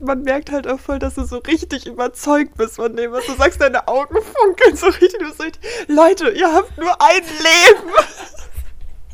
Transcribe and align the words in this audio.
man 0.00 0.22
merkt 0.22 0.50
halt 0.50 0.66
auch 0.66 0.80
voll, 0.80 0.98
dass 0.98 1.14
du 1.14 1.24
so 1.24 1.38
richtig 1.38 1.86
überzeugt 1.86 2.56
bist 2.56 2.76
von 2.76 2.96
dem, 2.96 3.12
was 3.12 3.26
du 3.26 3.34
sagst. 3.34 3.60
Deine 3.60 3.88
Augen 3.88 4.16
funkeln 4.22 4.76
so 4.76 4.86
richtig. 4.86 5.18
Du 5.18 5.30
so 5.32 5.42
richtig 5.42 5.62
Leute, 5.88 6.30
ihr 6.30 6.52
habt 6.52 6.76
nur 6.78 7.00
ein 7.00 7.22
Leben. 7.22 7.92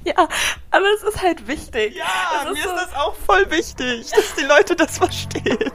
Ja, 0.05 0.29
aber 0.71 0.87
es 0.97 1.03
ist 1.03 1.23
halt 1.23 1.47
wichtig. 1.49 1.97
Ja, 1.97 2.51
ist 2.51 2.57
mir 2.57 2.63
so 2.63 2.77
ist 2.77 2.83
das 2.83 2.95
auch 2.95 3.15
voll 3.15 3.51
wichtig, 3.51 4.11
dass 4.11 4.35
die 4.37 4.45
Leute 4.45 4.77
das 4.77 4.99
verstehen. 4.99 5.73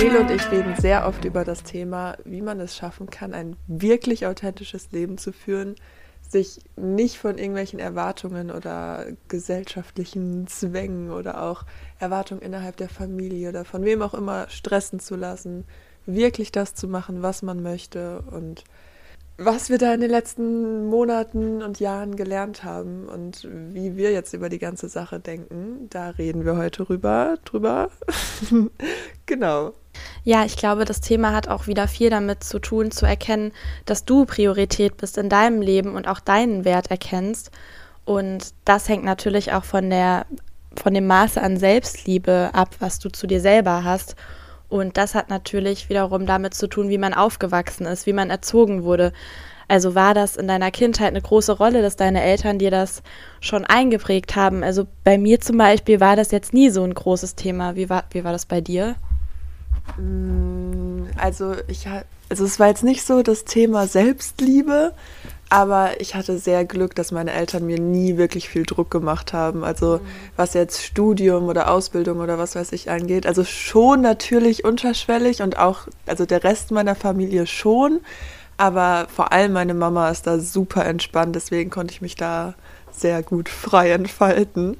Nele 0.00 0.20
und 0.20 0.30
ich 0.30 0.50
reden 0.50 0.74
sehr 0.78 1.06
oft 1.06 1.24
über 1.24 1.44
das 1.44 1.62
Thema, 1.62 2.16
wie 2.24 2.40
man 2.40 2.60
es 2.60 2.76
schaffen 2.76 3.10
kann, 3.10 3.34
ein 3.34 3.56
wirklich 3.66 4.26
authentisches 4.26 4.92
Leben 4.92 5.18
zu 5.18 5.32
führen, 5.32 5.74
sich 6.32 6.60
nicht 6.76 7.18
von 7.18 7.38
irgendwelchen 7.38 7.78
Erwartungen 7.78 8.50
oder 8.50 9.06
gesellschaftlichen 9.28 10.46
Zwängen 10.46 11.10
oder 11.10 11.42
auch 11.42 11.64
Erwartungen 11.98 12.42
innerhalb 12.42 12.76
der 12.76 12.88
Familie 12.88 13.50
oder 13.50 13.64
von 13.64 13.84
wem 13.84 14.02
auch 14.02 14.14
immer 14.14 14.48
stressen 14.48 15.00
zu 15.00 15.16
lassen, 15.16 15.64
wirklich 16.06 16.52
das 16.52 16.74
zu 16.74 16.88
machen, 16.88 17.22
was 17.22 17.42
man 17.42 17.62
möchte 17.62 18.22
und 18.30 18.64
was 19.38 19.68
wir 19.68 19.76
da 19.78 19.92
in 19.92 20.00
den 20.00 20.10
letzten 20.10 20.86
Monaten 20.86 21.62
und 21.62 21.78
Jahren 21.78 22.16
gelernt 22.16 22.64
haben 22.64 23.06
und 23.06 23.46
wie 23.50 23.96
wir 23.96 24.12
jetzt 24.12 24.32
über 24.32 24.48
die 24.48 24.58
ganze 24.58 24.88
Sache 24.88 25.20
denken, 25.20 25.88
da 25.90 26.10
reden 26.10 26.44
wir 26.46 26.56
heute 26.56 26.88
rüber, 26.88 27.36
drüber. 27.44 27.90
genau. 29.26 29.74
Ja, 30.24 30.44
ich 30.44 30.56
glaube, 30.56 30.84
das 30.84 31.00
Thema 31.00 31.34
hat 31.34 31.48
auch 31.48 31.66
wieder 31.66 31.86
viel 31.86 32.10
damit 32.10 32.44
zu 32.44 32.58
tun, 32.58 32.90
zu 32.90 33.06
erkennen, 33.06 33.52
dass 33.84 34.04
du 34.04 34.24
Priorität 34.24 34.96
bist 34.96 35.18
in 35.18 35.28
deinem 35.28 35.60
Leben 35.60 35.94
und 35.94 36.08
auch 36.08 36.20
deinen 36.20 36.64
Wert 36.64 36.90
erkennst. 36.90 37.50
Und 38.04 38.54
das 38.64 38.88
hängt 38.88 39.04
natürlich 39.04 39.52
auch 39.52 39.64
von 39.64 39.90
der, 39.90 40.26
von 40.76 40.94
dem 40.94 41.06
Maße 41.06 41.42
an 41.42 41.58
Selbstliebe 41.58 42.50
ab, 42.52 42.76
was 42.78 42.98
du 42.98 43.10
zu 43.10 43.26
dir 43.26 43.40
selber 43.40 43.84
hast. 43.84 44.16
Und 44.68 44.96
das 44.96 45.14
hat 45.14 45.30
natürlich 45.30 45.88
wiederum 45.88 46.26
damit 46.26 46.54
zu 46.54 46.66
tun, 46.66 46.88
wie 46.88 46.98
man 46.98 47.14
aufgewachsen 47.14 47.86
ist, 47.86 48.06
wie 48.06 48.12
man 48.12 48.30
erzogen 48.30 48.82
wurde. 48.82 49.12
Also 49.68 49.94
war 49.94 50.14
das 50.14 50.36
in 50.36 50.46
deiner 50.46 50.70
Kindheit 50.70 51.08
eine 51.08 51.20
große 51.20 51.52
Rolle, 51.52 51.82
dass 51.82 51.96
deine 51.96 52.22
Eltern 52.22 52.58
dir 52.58 52.70
das 52.70 53.02
schon 53.40 53.64
eingeprägt 53.64 54.36
haben? 54.36 54.62
Also 54.62 54.86
bei 55.02 55.18
mir 55.18 55.40
zum 55.40 55.58
Beispiel 55.58 56.00
war 56.00 56.14
das 56.14 56.30
jetzt 56.30 56.52
nie 56.52 56.70
so 56.70 56.84
ein 56.84 56.94
großes 56.94 57.34
Thema. 57.34 57.74
Wie 57.74 57.90
war, 57.90 58.04
wie 58.10 58.22
war 58.22 58.32
das 58.32 58.46
bei 58.46 58.60
dir? 58.60 58.94
Mm, 59.98 61.04
also 61.16 61.54
ich 61.68 61.86
also 62.28 62.44
es 62.44 62.58
war 62.58 62.68
jetzt 62.68 62.84
nicht 62.84 63.04
so 63.04 63.22
das 63.22 63.44
Thema 63.44 63.86
Selbstliebe, 63.86 64.92
aber 65.48 66.00
ich 66.00 66.14
hatte 66.14 66.38
sehr 66.38 66.64
Glück, 66.64 66.94
dass 66.96 67.12
meine 67.12 67.32
Eltern 67.32 67.66
mir 67.66 67.78
nie 67.78 68.16
wirklich 68.16 68.48
viel 68.48 68.64
Druck 68.64 68.90
gemacht 68.90 69.32
haben. 69.32 69.62
Also 69.62 69.98
mhm. 69.98 70.06
was 70.34 70.54
jetzt 70.54 70.82
Studium 70.82 71.44
oder 71.44 71.70
Ausbildung 71.70 72.18
oder 72.18 72.38
was 72.38 72.56
weiß 72.56 72.72
ich 72.72 72.90
angeht. 72.90 73.26
Also 73.26 73.44
schon 73.44 74.00
natürlich 74.00 74.64
unterschwellig 74.64 75.42
und 75.42 75.58
auch, 75.58 75.86
also 76.06 76.26
der 76.26 76.42
Rest 76.42 76.72
meiner 76.72 76.96
Familie 76.96 77.46
schon. 77.46 78.00
Aber 78.56 79.06
vor 79.14 79.32
allem 79.32 79.52
meine 79.52 79.74
Mama 79.74 80.10
ist 80.10 80.26
da 80.26 80.38
super 80.38 80.84
entspannt, 80.86 81.36
deswegen 81.36 81.70
konnte 81.70 81.92
ich 81.92 82.00
mich 82.00 82.16
da 82.16 82.54
sehr 82.90 83.22
gut 83.22 83.48
frei 83.48 83.90
entfalten. 83.90 84.76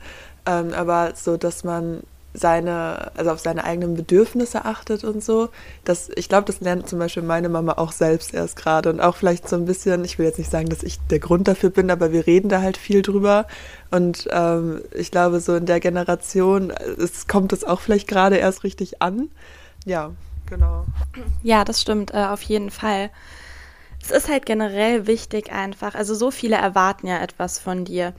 Ähm, 0.47 0.73
aber 0.73 1.12
so, 1.14 1.36
dass 1.36 1.62
man 1.62 2.03
seine, 2.37 3.11
also 3.17 3.31
auf 3.31 3.41
seine 3.41 3.65
eigenen 3.65 3.95
Bedürfnisse 3.95 4.65
achtet 4.65 5.05
und 5.05 5.25
so. 5.25 5.48
Das, 5.84 6.11
ich 6.15 6.29
glaube, 6.29 6.45
das 6.45 6.61
lernt 6.61 6.89
zum 6.89 6.98
Beispiel 6.98 7.23
meine 7.23 7.48
Mama 7.48 7.73
auch 7.73 7.92
selbst 7.92 8.34
erst 8.34 8.56
gerade 8.56 8.91
und 8.91 9.01
auch 9.01 9.17
vielleicht 9.17 9.48
so 9.48 9.56
ein 9.56 9.65
bisschen, 9.65 10.05
ich 10.05 10.19
will 10.19 10.27
jetzt 10.27 10.39
nicht 10.39 10.51
sagen, 10.51 10.69
dass 10.69 10.83
ich 10.83 10.98
der 11.11 11.19
Grund 11.19 11.48
dafür 11.48 11.70
bin, 11.70 11.91
aber 11.91 12.12
wir 12.12 12.27
reden 12.27 12.48
da 12.48 12.61
halt 12.61 12.77
viel 12.77 13.03
drüber. 13.03 13.47
Und 13.91 14.29
ähm, 14.31 14.83
ich 14.92 15.11
glaube, 15.11 15.41
so 15.41 15.55
in 15.57 15.67
der 15.67 15.81
Generation 15.81 16.70
es 16.70 17.27
kommt 17.27 17.53
es 17.53 17.64
auch 17.64 17.81
vielleicht 17.81 18.09
gerade 18.09 18.37
erst 18.37 18.64
richtig 18.64 19.03
an. 19.03 19.31
Ja, 19.84 20.12
genau. 20.47 20.87
Ja, 21.42 21.64
das 21.64 21.81
stimmt, 21.81 22.13
äh, 22.13 22.27
auf 22.27 22.42
jeden 22.42 22.70
Fall. 22.70 23.11
Es 24.02 24.11
ist 24.11 24.29
halt 24.29 24.46
generell 24.46 25.07
wichtig 25.07 25.51
einfach, 25.52 25.95
also 25.95 26.14
so 26.14 26.30
viele 26.30 26.57
erwarten 26.57 27.07
ja 27.07 27.19
etwas 27.20 27.58
von 27.58 27.85
dir. 27.85 28.14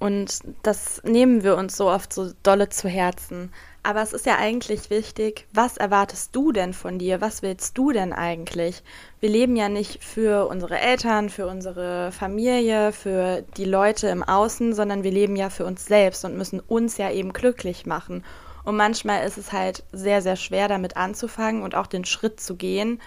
Und 0.00 0.40
das 0.62 1.02
nehmen 1.04 1.44
wir 1.44 1.58
uns 1.58 1.76
so 1.76 1.90
oft 1.90 2.14
so 2.14 2.30
dolle 2.42 2.70
zu 2.70 2.88
Herzen. 2.88 3.52
Aber 3.82 4.00
es 4.00 4.14
ist 4.14 4.24
ja 4.24 4.36
eigentlich 4.38 4.88
wichtig, 4.88 5.46
was 5.52 5.76
erwartest 5.76 6.34
du 6.34 6.52
denn 6.52 6.72
von 6.72 6.98
dir? 6.98 7.20
Was 7.20 7.42
willst 7.42 7.76
du 7.76 7.92
denn 7.92 8.14
eigentlich? 8.14 8.82
Wir 9.20 9.28
leben 9.28 9.56
ja 9.56 9.68
nicht 9.68 10.02
für 10.02 10.48
unsere 10.48 10.78
Eltern, 10.78 11.28
für 11.28 11.46
unsere 11.46 12.12
Familie, 12.12 12.92
für 12.92 13.42
die 13.58 13.66
Leute 13.66 14.08
im 14.08 14.22
Außen, 14.22 14.72
sondern 14.72 15.04
wir 15.04 15.10
leben 15.10 15.36
ja 15.36 15.50
für 15.50 15.66
uns 15.66 15.84
selbst 15.84 16.24
und 16.24 16.38
müssen 16.38 16.60
uns 16.60 16.96
ja 16.96 17.10
eben 17.10 17.34
glücklich 17.34 17.84
machen. 17.84 18.24
Und 18.64 18.76
manchmal 18.76 19.26
ist 19.26 19.36
es 19.36 19.52
halt 19.52 19.84
sehr, 19.92 20.22
sehr 20.22 20.36
schwer 20.36 20.68
damit 20.68 20.96
anzufangen 20.96 21.62
und 21.62 21.74
auch 21.74 21.86
den 21.86 22.06
Schritt 22.06 22.40
zu 22.40 22.56
gehen, 22.56 23.02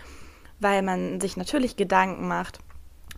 weil 0.59 0.83
man 0.83 1.19
sich 1.19 1.37
natürlich 1.37 1.75
Gedanken 1.75 2.27
macht 2.27 2.59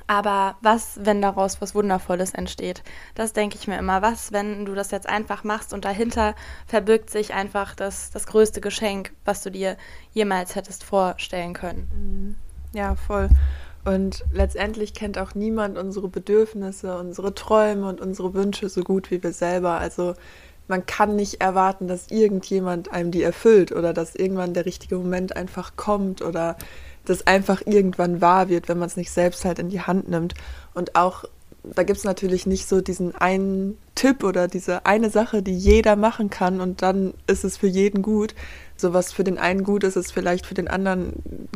aber 0.07 0.55
was, 0.61 0.99
wenn 1.01 1.21
daraus 1.21 1.61
was 1.61 1.73
Wundervolles 1.73 2.33
entsteht? 2.33 2.83
Das 3.16 3.33
denke 3.33 3.57
ich 3.59 3.67
mir 3.67 3.77
immer. 3.77 4.01
Was, 4.01 4.31
wenn 4.31 4.66
du 4.66 4.75
das 4.75 4.91
jetzt 4.91 5.09
einfach 5.09 5.43
machst 5.43 5.73
und 5.73 5.85
dahinter 5.85 6.35
verbirgt 6.67 7.09
sich 7.09 7.33
einfach 7.33 7.75
das, 7.75 8.11
das 8.11 8.27
größte 8.27 8.61
Geschenk, 8.61 9.11
was 9.25 9.41
du 9.41 9.49
dir 9.49 9.77
jemals 10.13 10.55
hättest 10.55 10.83
vorstellen 10.83 11.53
können? 11.53 11.88
Mhm. 11.95 12.35
Ja, 12.77 12.95
voll. 12.95 13.29
Und 13.85 14.25
letztendlich 14.31 14.94
kennt 14.94 15.17
auch 15.17 15.35
niemand 15.35 15.77
unsere 15.77 16.07
Bedürfnisse, 16.07 16.97
unsere 16.97 17.35
Träume 17.35 17.88
und 17.88 18.01
unsere 18.01 18.33
Wünsche 18.33 18.67
so 18.67 18.81
gut 18.81 19.11
wie 19.11 19.21
wir 19.21 19.31
selber. 19.31 19.77
Also 19.77 20.15
man 20.67 20.85
kann 20.85 21.15
nicht 21.15 21.41
erwarten, 21.41 21.88
dass 21.88 22.09
irgendjemand 22.09 22.91
einem 22.91 23.11
die 23.11 23.21
erfüllt 23.21 23.71
oder 23.71 23.94
dass 23.94 24.15
irgendwann 24.15 24.53
der 24.53 24.65
richtige 24.65 24.95
Moment 24.95 25.35
einfach 25.35 25.75
kommt 25.75 26.23
oder 26.23 26.57
das 27.05 27.27
einfach 27.27 27.61
irgendwann 27.66 28.21
wahr 28.21 28.49
wird, 28.49 28.67
wenn 28.67 28.79
man 28.79 28.88
es 28.88 28.97
nicht 28.97 29.11
selbst 29.11 29.45
halt 29.45 29.59
in 29.59 29.69
die 29.69 29.81
Hand 29.81 30.09
nimmt. 30.09 30.33
Und 30.73 30.95
auch, 30.95 31.25
da 31.63 31.83
gibt 31.83 31.97
es 31.97 32.03
natürlich 32.03 32.45
nicht 32.45 32.67
so 32.67 32.81
diesen 32.81 33.16
einen 33.16 33.77
Tipp 33.95 34.23
oder 34.23 34.47
diese 34.47 34.85
eine 34.85 35.09
Sache, 35.09 35.41
die 35.41 35.55
jeder 35.55 35.95
machen 35.95 36.29
kann 36.29 36.59
und 36.59 36.81
dann 36.81 37.13
ist 37.27 37.45
es 37.45 37.57
für 37.57 37.67
jeden 37.67 38.01
gut. 38.01 38.35
So 38.77 38.94
was 38.94 39.13
für 39.13 39.23
den 39.23 39.38
einen 39.38 39.63
gut 39.63 39.85
ist, 39.85 39.95
ist 39.95 40.11
vielleicht 40.11 40.45
für 40.45 40.53
den 40.53 40.67
anderen 40.67 41.13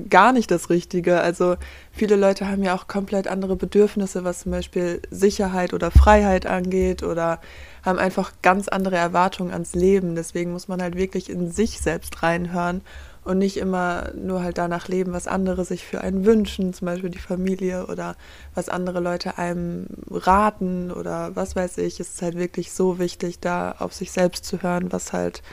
gar 0.10 0.32
nicht 0.32 0.50
das 0.52 0.70
Richtige. 0.70 1.20
Also 1.20 1.58
viele 1.92 2.16
Leute 2.16 2.48
haben 2.48 2.64
ja 2.64 2.74
auch 2.74 2.88
komplett 2.88 3.28
andere 3.28 3.58
Bedürfnisse, 3.58 4.24
was 4.24 4.40
zum 4.40 4.54
Beispiel 4.54 5.02
Sicherheit 5.12 5.74
oder 5.74 5.92
Freiheit 5.92 6.46
angeht 6.46 7.04
oder 7.04 7.42
haben 7.84 8.00
einfach 8.00 8.32
ganz 8.42 8.70
andere 8.70 8.96
Erwartungen 8.96 9.52
ans 9.52 9.76
Leben. 9.76 10.16
Deswegen 10.16 10.54
muss 10.54 10.70
man 10.70 10.82
halt 10.82 10.96
wirklich 10.96 11.30
in 11.30 11.52
sich 11.52 11.82
selbst 11.82 12.24
reinhören 12.24 12.82
und 13.24 13.38
nicht 13.38 13.58
immer 13.58 14.12
nur 14.16 14.42
halt 14.42 14.58
danach 14.58 14.88
leben, 14.88 15.14
was 15.14 15.28
andere 15.28 15.66
sich 15.66 15.86
für 15.86 16.02
einen 16.02 16.26
wünschen, 16.26 16.74
zum 16.74 16.86
Beispiel 16.86 17.10
die 17.10 17.20
Familie 17.20 17.88
oder 17.88 18.16
was 18.56 18.70
andere 18.70 19.00
Leute 19.00 19.38
einem 19.38 19.88
raten 20.10 20.92
oder 20.92 21.36
was 21.36 21.56
weiß 21.56 21.78
ich. 21.80 22.00
Es 22.00 22.14
ist 22.14 22.22
halt 22.22 22.38
wirklich 22.38 22.72
so 22.72 23.00
wichtig, 23.00 23.40
da 23.40 23.76
auf 23.80 23.94
sich 23.94 24.12
selbst 24.12 24.46
zu 24.46 24.62
hören, 24.64 24.92
was 24.92 25.14
halt 25.14 25.44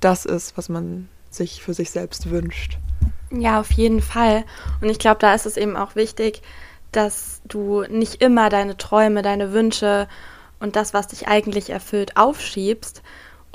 das 0.00 0.24
ist, 0.24 0.56
was 0.56 0.68
man 0.68 1.08
sich 1.30 1.62
für 1.62 1.74
sich 1.74 1.90
selbst 1.90 2.30
wünscht. 2.30 2.78
Ja, 3.30 3.60
auf 3.60 3.72
jeden 3.72 4.00
Fall. 4.00 4.44
Und 4.80 4.88
ich 4.88 4.98
glaube, 4.98 5.18
da 5.20 5.34
ist 5.34 5.46
es 5.46 5.56
eben 5.56 5.76
auch 5.76 5.96
wichtig, 5.96 6.42
dass 6.92 7.42
du 7.46 7.82
nicht 7.82 8.22
immer 8.22 8.48
deine 8.48 8.76
Träume, 8.76 9.22
deine 9.22 9.52
Wünsche 9.52 10.08
und 10.60 10.76
das, 10.76 10.94
was 10.94 11.08
dich 11.08 11.28
eigentlich 11.28 11.70
erfüllt, 11.70 12.16
aufschiebst, 12.16 13.02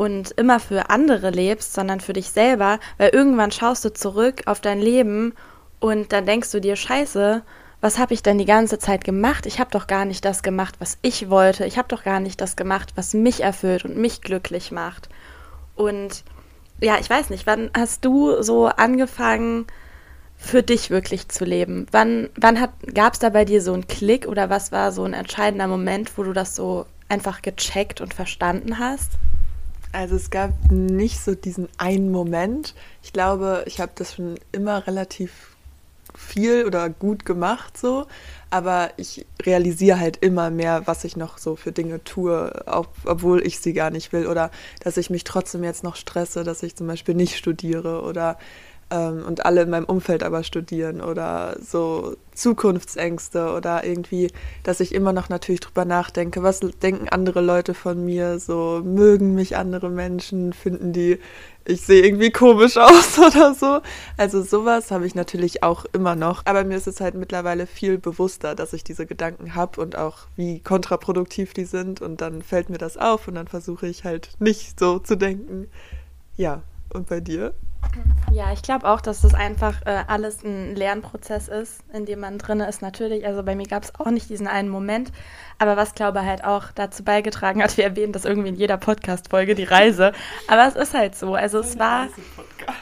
und 0.02 0.32
immer 0.32 0.60
für 0.60 0.90
andere 0.90 1.30
lebst, 1.30 1.76
sondern 1.76 2.00
für 2.00 2.14
dich 2.14 2.32
selber, 2.32 2.80
weil 2.98 3.10
irgendwann 3.10 3.52
schaust 3.52 3.86
du 3.86 3.94
zurück 3.94 4.42
auf 4.48 4.60
dein 4.60 4.80
Leben 4.80 5.36
und 5.80 6.12
dann 6.12 6.26
denkst 6.26 6.50
du 6.50 6.60
dir, 6.60 6.76
scheiße, 6.76 7.44
was 7.82 8.00
habe 8.00 8.16
ich 8.16 8.24
denn 8.24 8.40
die 8.40 8.46
ganze 8.46 8.80
Zeit 8.80 9.04
gemacht? 9.04 9.46
Ich 9.46 9.60
habe 9.60 9.70
doch 9.70 9.86
gar 9.86 10.06
nicht 10.06 10.26
das 10.26 10.42
gemacht, 10.42 10.74
was 10.80 10.98
ich 11.04 11.30
wollte. 11.30 11.68
Ich 11.68 11.78
habe 11.78 11.88
doch 11.88 12.04
gar 12.04 12.20
nicht 12.20 12.42
das 12.42 12.56
gemacht, 12.56 12.94
was 12.96 13.14
mich 13.14 13.44
erfüllt 13.44 13.86
und 13.86 13.96
mich 13.96 14.22
glücklich 14.24 14.72
macht. 14.72 15.08
Und 15.76 16.24
ja, 16.80 16.98
ich 17.00 17.08
weiß 17.08 17.30
nicht, 17.30 17.46
wann 17.46 17.70
hast 17.78 18.04
du 18.04 18.42
so 18.42 18.70
angefangen, 18.70 19.68
für 20.36 20.64
dich 20.64 20.90
wirklich 20.90 21.30
zu 21.30 21.46
leben? 21.46 21.86
Wann, 21.92 22.32
wann 22.36 22.58
gab 22.96 23.14
es 23.14 23.20
da 23.20 23.30
bei 23.30 23.46
dir 23.46 23.62
so 23.62 23.74
einen 23.74 23.86
Klick 23.86 24.28
oder 24.28 24.50
was 24.50 24.72
war 24.72 24.92
so 24.92 25.04
ein 25.04 25.14
entscheidender 25.14 25.68
Moment, 25.68 26.18
wo 26.18 26.24
du 26.24 26.34
das 26.34 26.56
so 26.56 26.88
einfach 27.08 27.44
gecheckt 27.44 28.02
und 28.02 28.16
verstanden 28.16 28.80
hast? 28.80 29.12
Also 29.92 30.16
es 30.16 30.30
gab 30.30 30.52
nicht 30.72 31.20
so 31.20 31.36
diesen 31.36 31.68
einen 31.78 32.12
Moment. 32.12 32.76
Ich 33.04 33.14
glaube, 33.14 33.64
ich 33.66 33.80
habe 33.80 33.92
das 33.96 34.16
schon 34.16 34.36
immer 34.52 34.88
relativ 34.88 35.52
viel 36.16 36.66
oder 36.66 36.90
gut 36.90 37.26
gemacht 37.26 37.78
so, 37.78 38.06
aber 38.50 38.92
ich 38.98 39.26
realisiere 39.46 40.00
halt 40.00 40.18
immer 40.18 40.50
mehr, 40.50 40.86
was 40.86 41.04
ich 41.04 41.16
noch 41.16 41.38
so 41.38 41.56
für 41.56 41.72
Dinge 41.72 42.04
tue, 42.04 42.64
auch, 42.68 42.88
obwohl 43.06 43.46
ich 43.46 43.60
sie 43.60 43.74
gar 43.74 43.92
nicht 43.92 44.12
will 44.12 44.28
oder 44.28 44.52
dass 44.82 44.98
ich 44.98 45.10
mich 45.10 45.24
trotzdem 45.24 45.64
jetzt 45.64 45.84
noch 45.84 45.96
stresse, 45.96 46.44
dass 46.44 46.64
ich 46.64 46.76
zum 46.76 46.88
Beispiel 46.88 47.16
nicht 47.16 47.38
studiere 47.38 48.02
oder 48.02 48.38
ähm, 48.92 49.24
und 49.26 49.46
alle 49.46 49.64
in 49.64 49.70
meinem 49.70 49.86
Umfeld 49.86 50.22
aber 50.22 50.44
studieren 50.44 51.02
oder 51.02 51.56
so 51.60 52.16
Zukunftsängste 52.34 53.54
oder 53.54 53.84
irgendwie, 53.86 54.32
dass 54.64 54.80
ich 54.80 54.94
immer 54.94 55.14
noch 55.14 55.30
natürlich 55.30 55.62
drüber 55.62 55.86
nachdenke, 55.86 56.44
was 56.44 56.60
denken 56.60 57.10
andere 57.10 57.42
Leute 57.42 57.74
von 57.74 58.04
mir, 58.04 58.40
so 58.40 58.82
mögen 58.84 59.34
mich 59.34 59.58
andere 59.58 59.90
Menschen, 59.90 60.54
finden 60.54 60.94
die, 60.94 61.20
ich 61.66 61.82
sehe 61.82 62.04
irgendwie 62.04 62.32
komisch 62.32 62.78
aus 62.78 63.18
oder 63.18 63.54
so. 63.54 63.80
Also 64.18 64.44
sowas 64.44 64.92
habe 64.92 65.06
ich 65.06 65.16
natürlich 65.16 65.64
auch 65.64 65.86
immer 65.94 66.16
noch, 66.16 66.46
aber 66.46 66.64
mir 66.64 66.78
ist 66.78 66.88
es 66.88 67.00
halt 67.00 67.16
mittlerweile 67.16 67.68
viel 67.68 67.98
bewusster, 67.98 68.56
dass 68.56 68.74
ich 68.74 68.84
diese 68.84 69.06
Gedanken 69.06 69.56
habe 69.56 69.80
und 69.82 69.98
auch 69.98 70.20
wie 70.36 70.60
kontraproduktiv 70.60 71.54
die 71.54 71.66
sind 71.66 72.02
und 72.02 72.22
dann 72.22 72.42
fällt 72.42 72.70
mir 72.70 72.78
das 72.78 72.98
auf 72.98 73.28
und 73.28 73.36
dann 73.36 73.48
versuche 73.48 73.88
ich 73.88 74.04
halt 74.04 74.30
nicht 74.40 74.80
so 74.80 75.00
zu 75.00 75.16
denken. 75.16 75.68
Ja, 76.36 76.64
und 76.94 77.08
bei 77.08 77.20
dir? 77.20 77.54
Ja, 78.32 78.54
ich 78.54 78.62
glaube 78.62 78.88
auch, 78.88 79.02
dass 79.02 79.22
das 79.22 79.34
einfach 79.34 79.82
äh, 79.86 80.04
alles 80.08 80.44
ein 80.44 80.74
Lernprozess 80.76 81.50
ist, 81.50 81.84
in 81.92 82.06
dem 82.06 82.22
man 82.22 82.38
drin 82.38 82.62
ist. 82.62 82.82
Natürlich, 82.82 83.26
also 83.26 83.44
bei 83.44 83.56
mir 83.56 83.68
gab 83.68 83.84
es 83.84 83.94
auch 84.00 84.10
nicht 84.10 84.30
diesen 84.30 84.48
einen 84.48 84.70
Moment, 84.70 85.12
aber 85.60 85.76
was 85.76 85.96
glaube 85.96 86.22
halt 86.22 86.46
auch 86.46 86.72
dazu 86.74 87.04
beigetragen 87.04 87.62
hat, 87.62 87.76
wir 87.78 87.84
erwähnen 87.84 88.14
das 88.14 88.24
irgendwie 88.24 88.50
in 88.50 88.56
jeder 88.56 88.78
Podcast-Folge, 88.78 89.54
die 89.54 89.66
Reise. 89.66 90.14
Aber 90.48 90.66
es 90.66 90.76
ist 90.76 90.94
halt 90.94 91.16
so. 91.16 91.36
Also 91.36 91.60
es 91.60 91.78
war, 91.78 92.08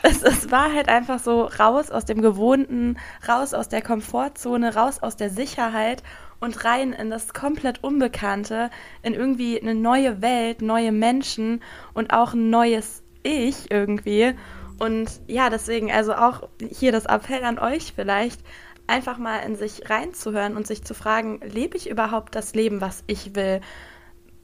es, 0.03 0.21
es 0.21 0.51
war 0.51 0.73
halt 0.73 0.87
einfach 0.87 1.17
so 1.17 1.45
raus 1.45 1.89
aus 1.89 2.05
dem 2.05 2.21
Gewohnten, 2.21 2.97
raus 3.27 3.55
aus 3.55 3.69
der 3.69 3.81
Komfortzone, 3.81 4.75
raus 4.75 5.01
aus 5.01 5.17
der 5.17 5.31
Sicherheit 5.31 6.03
und 6.39 6.63
rein 6.63 6.93
in 6.93 7.09
das 7.09 7.33
komplett 7.33 7.83
Unbekannte, 7.83 8.69
in 9.01 9.13
irgendwie 9.15 9.59
eine 9.59 9.73
neue 9.73 10.21
Welt, 10.21 10.61
neue 10.61 10.91
Menschen 10.91 11.63
und 11.93 12.13
auch 12.13 12.33
ein 12.33 12.49
neues 12.51 13.01
Ich 13.23 13.71
irgendwie. 13.71 14.35
Und 14.79 15.09
ja, 15.27 15.49
deswegen 15.49 15.91
also 15.91 16.13
auch 16.13 16.47
hier 16.71 16.91
das 16.91 17.05
Appell 17.05 17.43
an 17.43 17.59
euch 17.59 17.93
vielleicht, 17.95 18.39
einfach 18.87 19.17
mal 19.17 19.39
in 19.39 19.55
sich 19.55 19.89
reinzuhören 19.89 20.57
und 20.57 20.65
sich 20.65 20.83
zu 20.83 20.93
fragen, 20.93 21.39
lebe 21.43 21.77
ich 21.77 21.89
überhaupt 21.89 22.35
das 22.35 22.55
Leben, 22.55 22.81
was 22.81 23.03
ich 23.07 23.35
will? 23.35 23.61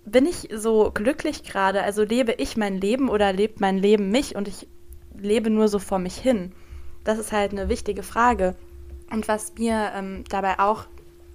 Bin 0.05 0.27
ich 0.27 0.49
so 0.53 0.91
glücklich 0.93 1.43
gerade? 1.43 1.81
Also 1.81 2.03
lebe 2.03 2.33
ich 2.33 2.55
mein 2.55 2.79
Leben 2.79 3.09
oder 3.09 3.33
lebt 3.33 3.59
mein 3.59 3.77
Leben 3.79 4.11
mich 4.11 4.35
und 4.35 4.47
ich 4.47 4.67
lebe 5.17 5.49
nur 5.49 5.67
so 5.67 5.79
vor 5.79 5.97
mich 5.97 6.15
hin? 6.15 6.51
Das 7.03 7.17
ist 7.17 7.31
halt 7.31 7.51
eine 7.51 7.69
wichtige 7.69 8.03
Frage. 8.03 8.55
Und 9.11 9.27
was 9.27 9.53
mir 9.57 9.91
ähm, 9.95 10.23
dabei 10.29 10.59
auch 10.59 10.85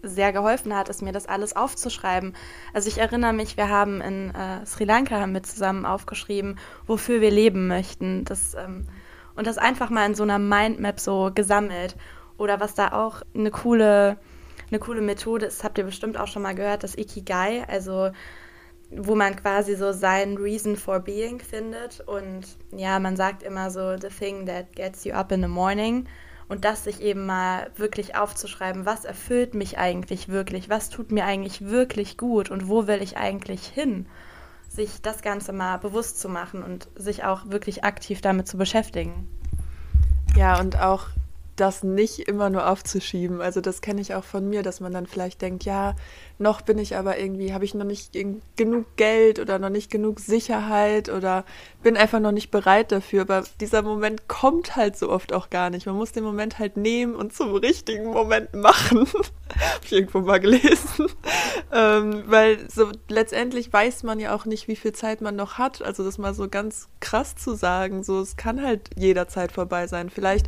sehr 0.02 0.32
geholfen 0.32 0.74
hat, 0.74 0.88
ist 0.88 1.02
mir 1.02 1.12
das 1.12 1.26
alles 1.26 1.54
aufzuschreiben. 1.56 2.34
Also 2.72 2.88
ich 2.88 2.98
erinnere 2.98 3.32
mich, 3.32 3.56
wir 3.56 3.68
haben 3.68 4.00
in 4.00 4.34
äh, 4.34 4.64
Sri 4.66 4.84
Lanka 4.84 5.20
haben 5.20 5.34
wir 5.34 5.42
zusammen 5.42 5.84
aufgeschrieben, 5.84 6.58
wofür 6.86 7.20
wir 7.20 7.30
leben 7.30 7.66
möchten. 7.66 8.24
Das, 8.24 8.54
ähm, 8.54 8.86
und 9.34 9.46
das 9.46 9.58
einfach 9.58 9.90
mal 9.90 10.06
in 10.06 10.14
so 10.14 10.22
einer 10.22 10.38
Mindmap 10.38 11.00
so 11.00 11.30
gesammelt. 11.34 11.96
Oder 12.38 12.60
was 12.60 12.74
da 12.74 12.92
auch 12.92 13.22
eine 13.34 13.50
coole, 13.50 14.16
eine 14.70 14.78
coole 14.78 15.02
Methode 15.02 15.46
ist, 15.46 15.62
habt 15.62 15.78
ihr 15.78 15.84
bestimmt 15.84 16.18
auch 16.18 16.28
schon 16.28 16.42
mal 16.42 16.54
gehört, 16.54 16.84
das 16.84 16.96
Ikigai, 16.96 17.64
also 17.68 18.10
wo 18.90 19.14
man 19.14 19.36
quasi 19.36 19.76
so 19.76 19.92
sein 19.92 20.36
Reason 20.36 20.76
for 20.76 21.00
Being 21.00 21.38
findet. 21.38 22.00
Und 22.00 22.46
ja, 22.72 22.98
man 22.98 23.16
sagt 23.16 23.42
immer 23.42 23.70
so, 23.70 23.96
the 23.96 24.08
thing 24.08 24.46
that 24.46 24.72
gets 24.74 25.04
you 25.04 25.12
up 25.12 25.30
in 25.32 25.42
the 25.42 25.48
morning 25.48 26.08
und 26.50 26.64
das 26.64 26.82
sich 26.82 27.00
eben 27.00 27.26
mal 27.26 27.70
wirklich 27.76 28.16
aufzuschreiben, 28.16 28.84
was 28.84 29.04
erfüllt 29.04 29.54
mich 29.54 29.78
eigentlich 29.78 30.28
wirklich, 30.28 30.68
was 30.68 30.90
tut 30.90 31.12
mir 31.12 31.24
eigentlich 31.24 31.66
wirklich 31.66 32.18
gut? 32.18 32.50
Und 32.50 32.68
wo 32.68 32.88
will 32.88 33.00
ich 33.02 33.16
eigentlich 33.16 33.64
hin, 33.66 34.06
sich 34.68 35.00
das 35.00 35.22
Ganze 35.22 35.52
mal 35.52 35.76
bewusst 35.78 36.20
zu 36.20 36.28
machen 36.28 36.64
und 36.64 36.88
sich 36.96 37.22
auch 37.22 37.48
wirklich 37.48 37.84
aktiv 37.84 38.20
damit 38.20 38.48
zu 38.48 38.58
beschäftigen. 38.58 39.28
Ja, 40.36 40.58
und 40.58 40.80
auch 40.80 41.06
das 41.60 41.82
nicht 41.82 42.20
immer 42.20 42.48
nur 42.48 42.68
aufzuschieben. 42.68 43.40
Also 43.40 43.60
das 43.60 43.82
kenne 43.82 44.00
ich 44.00 44.14
auch 44.14 44.24
von 44.24 44.48
mir, 44.48 44.62
dass 44.62 44.80
man 44.80 44.92
dann 44.92 45.06
vielleicht 45.06 45.42
denkt, 45.42 45.64
ja, 45.64 45.94
noch 46.38 46.62
bin 46.62 46.78
ich 46.78 46.96
aber 46.96 47.18
irgendwie, 47.18 47.52
habe 47.52 47.66
ich 47.66 47.74
noch 47.74 47.84
nicht 47.84 48.16
genug 48.56 48.96
Geld 48.96 49.38
oder 49.38 49.58
noch 49.58 49.68
nicht 49.68 49.90
genug 49.90 50.20
Sicherheit 50.20 51.10
oder 51.10 51.44
bin 51.82 51.98
einfach 51.98 52.18
noch 52.18 52.32
nicht 52.32 52.50
bereit 52.50 52.92
dafür. 52.92 53.22
Aber 53.22 53.44
dieser 53.60 53.82
Moment 53.82 54.26
kommt 54.26 54.74
halt 54.74 54.96
so 54.96 55.10
oft 55.10 55.34
auch 55.34 55.50
gar 55.50 55.68
nicht. 55.68 55.84
Man 55.84 55.96
muss 55.96 56.12
den 56.12 56.24
Moment 56.24 56.58
halt 56.58 56.78
nehmen 56.78 57.14
und 57.14 57.34
zum 57.34 57.54
richtigen 57.54 58.06
Moment 58.06 58.54
machen. 58.54 59.06
habe 59.58 59.84
ich 59.84 59.92
irgendwo 59.92 60.20
mal 60.20 60.40
gelesen. 60.40 61.08
ähm, 61.72 62.24
weil 62.26 62.70
so 62.70 62.90
letztendlich 63.08 63.70
weiß 63.70 64.02
man 64.02 64.18
ja 64.18 64.34
auch 64.34 64.46
nicht, 64.46 64.66
wie 64.68 64.76
viel 64.76 64.92
Zeit 64.92 65.20
man 65.20 65.36
noch 65.36 65.58
hat. 65.58 65.82
Also 65.82 66.04
das 66.04 66.16
mal 66.16 66.32
so 66.32 66.48
ganz 66.48 66.88
krass 67.00 67.36
zu 67.36 67.54
sagen, 67.54 68.02
so 68.02 68.20
es 68.20 68.36
kann 68.36 68.62
halt 68.62 68.90
jederzeit 68.96 69.52
vorbei 69.52 69.86
sein. 69.86 70.08
Vielleicht 70.08 70.46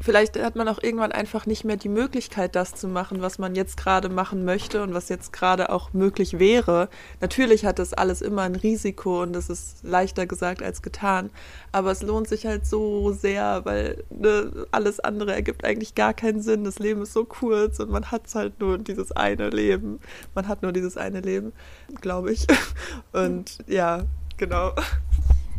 vielleicht 0.00 0.38
hat 0.38 0.56
man 0.56 0.68
auch 0.68 0.82
irgendwann 0.82 1.12
einfach 1.12 1.46
nicht 1.46 1.64
mehr 1.64 1.76
die 1.76 1.88
Möglichkeit, 1.88 2.54
das 2.54 2.74
zu 2.74 2.88
machen, 2.88 3.20
was 3.20 3.38
man 3.38 3.54
jetzt 3.54 3.76
gerade 3.76 4.08
machen 4.08 4.44
möchte 4.44 4.82
und 4.82 4.94
was 4.94 5.08
jetzt 5.08 5.32
gerade 5.32 5.70
auch 5.70 5.92
möglich 5.92 6.38
wäre. 6.38 6.88
Natürlich 7.20 7.64
hat 7.66 7.78
das 7.78 7.94
alles 7.94 8.22
immer 8.22 8.42
ein 8.42 8.54
Risiko 8.54 9.22
und 9.22 9.34
es 9.34 9.48
ist 9.48 9.82
leichter 9.82 10.26
gesagt 10.26 10.62
als 10.62 10.82
getan. 10.82 11.30
Aber 11.72 11.90
es 11.90 12.02
lohnt 12.02 12.28
sich 12.28 12.46
halt 12.46 12.66
so 12.66 13.12
sehr, 13.12 13.64
weil 13.64 14.04
ne, 14.10 14.66
alles 14.70 15.00
andere 15.00 15.34
ergibt 15.34 15.64
eigentlich 15.64 15.94
gar 15.94 16.14
keinen 16.14 16.42
Sinn. 16.42 16.64
Das 16.64 16.78
Leben 16.78 17.02
ist 17.02 17.12
so 17.12 17.24
kurz 17.24 17.80
und 17.80 17.90
man 17.90 18.10
hat 18.10 18.22
halt 18.34 18.60
nur 18.60 18.78
dieses 18.78 19.12
eine 19.12 19.50
Leben. 19.50 20.00
Man 20.34 20.46
hat 20.46 20.62
nur 20.62 20.72
dieses 20.72 20.96
eine 20.96 21.20
Leben, 21.20 21.52
glaube 22.00 22.32
ich. 22.32 22.46
Und 23.12 23.58
ja, 23.66 24.04
genau. 24.36 24.72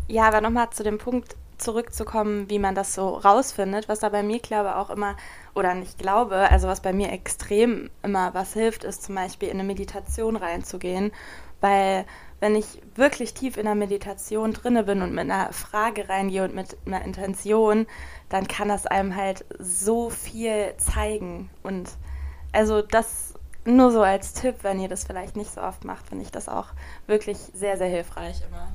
Ja, 0.08 0.28
aber 0.28 0.42
nochmal 0.42 0.70
zu 0.72 0.84
dem 0.84 0.98
Punkt, 0.98 1.36
zurückzukommen, 1.62 2.50
wie 2.50 2.60
man 2.60 2.76
das 2.76 2.94
so 2.94 3.10
rausfindet, 3.10 3.90
was 3.90 4.00
da 4.00 4.10
bei 4.10 4.24
mir 4.24 4.40
glaube 4.40 4.76
auch 4.76 4.90
immer, 4.90 5.16
oder 5.54 5.74
nicht 5.74 5.98
glaube, 5.98 6.50
also 6.50 6.68
was 6.68 6.82
bei 6.82 6.94
mir 6.94 7.12
extrem 7.12 7.90
immer 8.04 8.34
was 8.34 8.54
hilft, 8.54 8.84
ist 8.84 9.04
zum 9.04 9.16
Beispiel 9.16 9.50
in 9.50 9.60
eine 9.60 9.68
Meditation 9.68 10.36
reinzugehen, 10.36 11.12
weil 11.62 12.06
wenn 12.40 12.56
ich 12.56 12.82
wirklich 12.96 13.34
tief 13.34 13.58
in 13.58 13.66
der 13.66 13.76
Meditation 13.76 14.54
drinne 14.54 14.84
bin 14.84 15.02
und 15.02 15.12
mit 15.12 15.30
einer 15.30 15.52
Frage 15.52 16.08
reingehe 16.08 16.46
und 16.46 16.56
mit 16.56 16.78
einer 16.86 17.04
Intention, 17.04 17.86
dann 18.30 18.48
kann 18.48 18.70
das 18.70 18.86
einem 18.86 19.16
halt 19.16 19.44
so 19.60 20.10
viel 20.10 20.74
zeigen 20.78 21.50
und 21.64 21.90
also 22.54 22.82
das 22.82 23.34
nur 23.66 23.92
so 23.92 24.02
als 24.02 24.34
Tipp, 24.34 24.56
wenn 24.62 24.80
ihr 24.80 24.88
das 24.88 25.04
vielleicht 25.04 25.36
nicht 25.36 25.54
so 25.54 25.62
oft 25.62 25.84
macht, 25.84 26.08
finde 26.08 26.24
ich 26.24 26.32
das 26.32 26.48
auch 26.48 26.68
wirklich 27.08 27.38
sehr, 27.54 27.78
sehr 27.78 27.88
hilfreich 27.88 28.42
immer. 28.48 28.70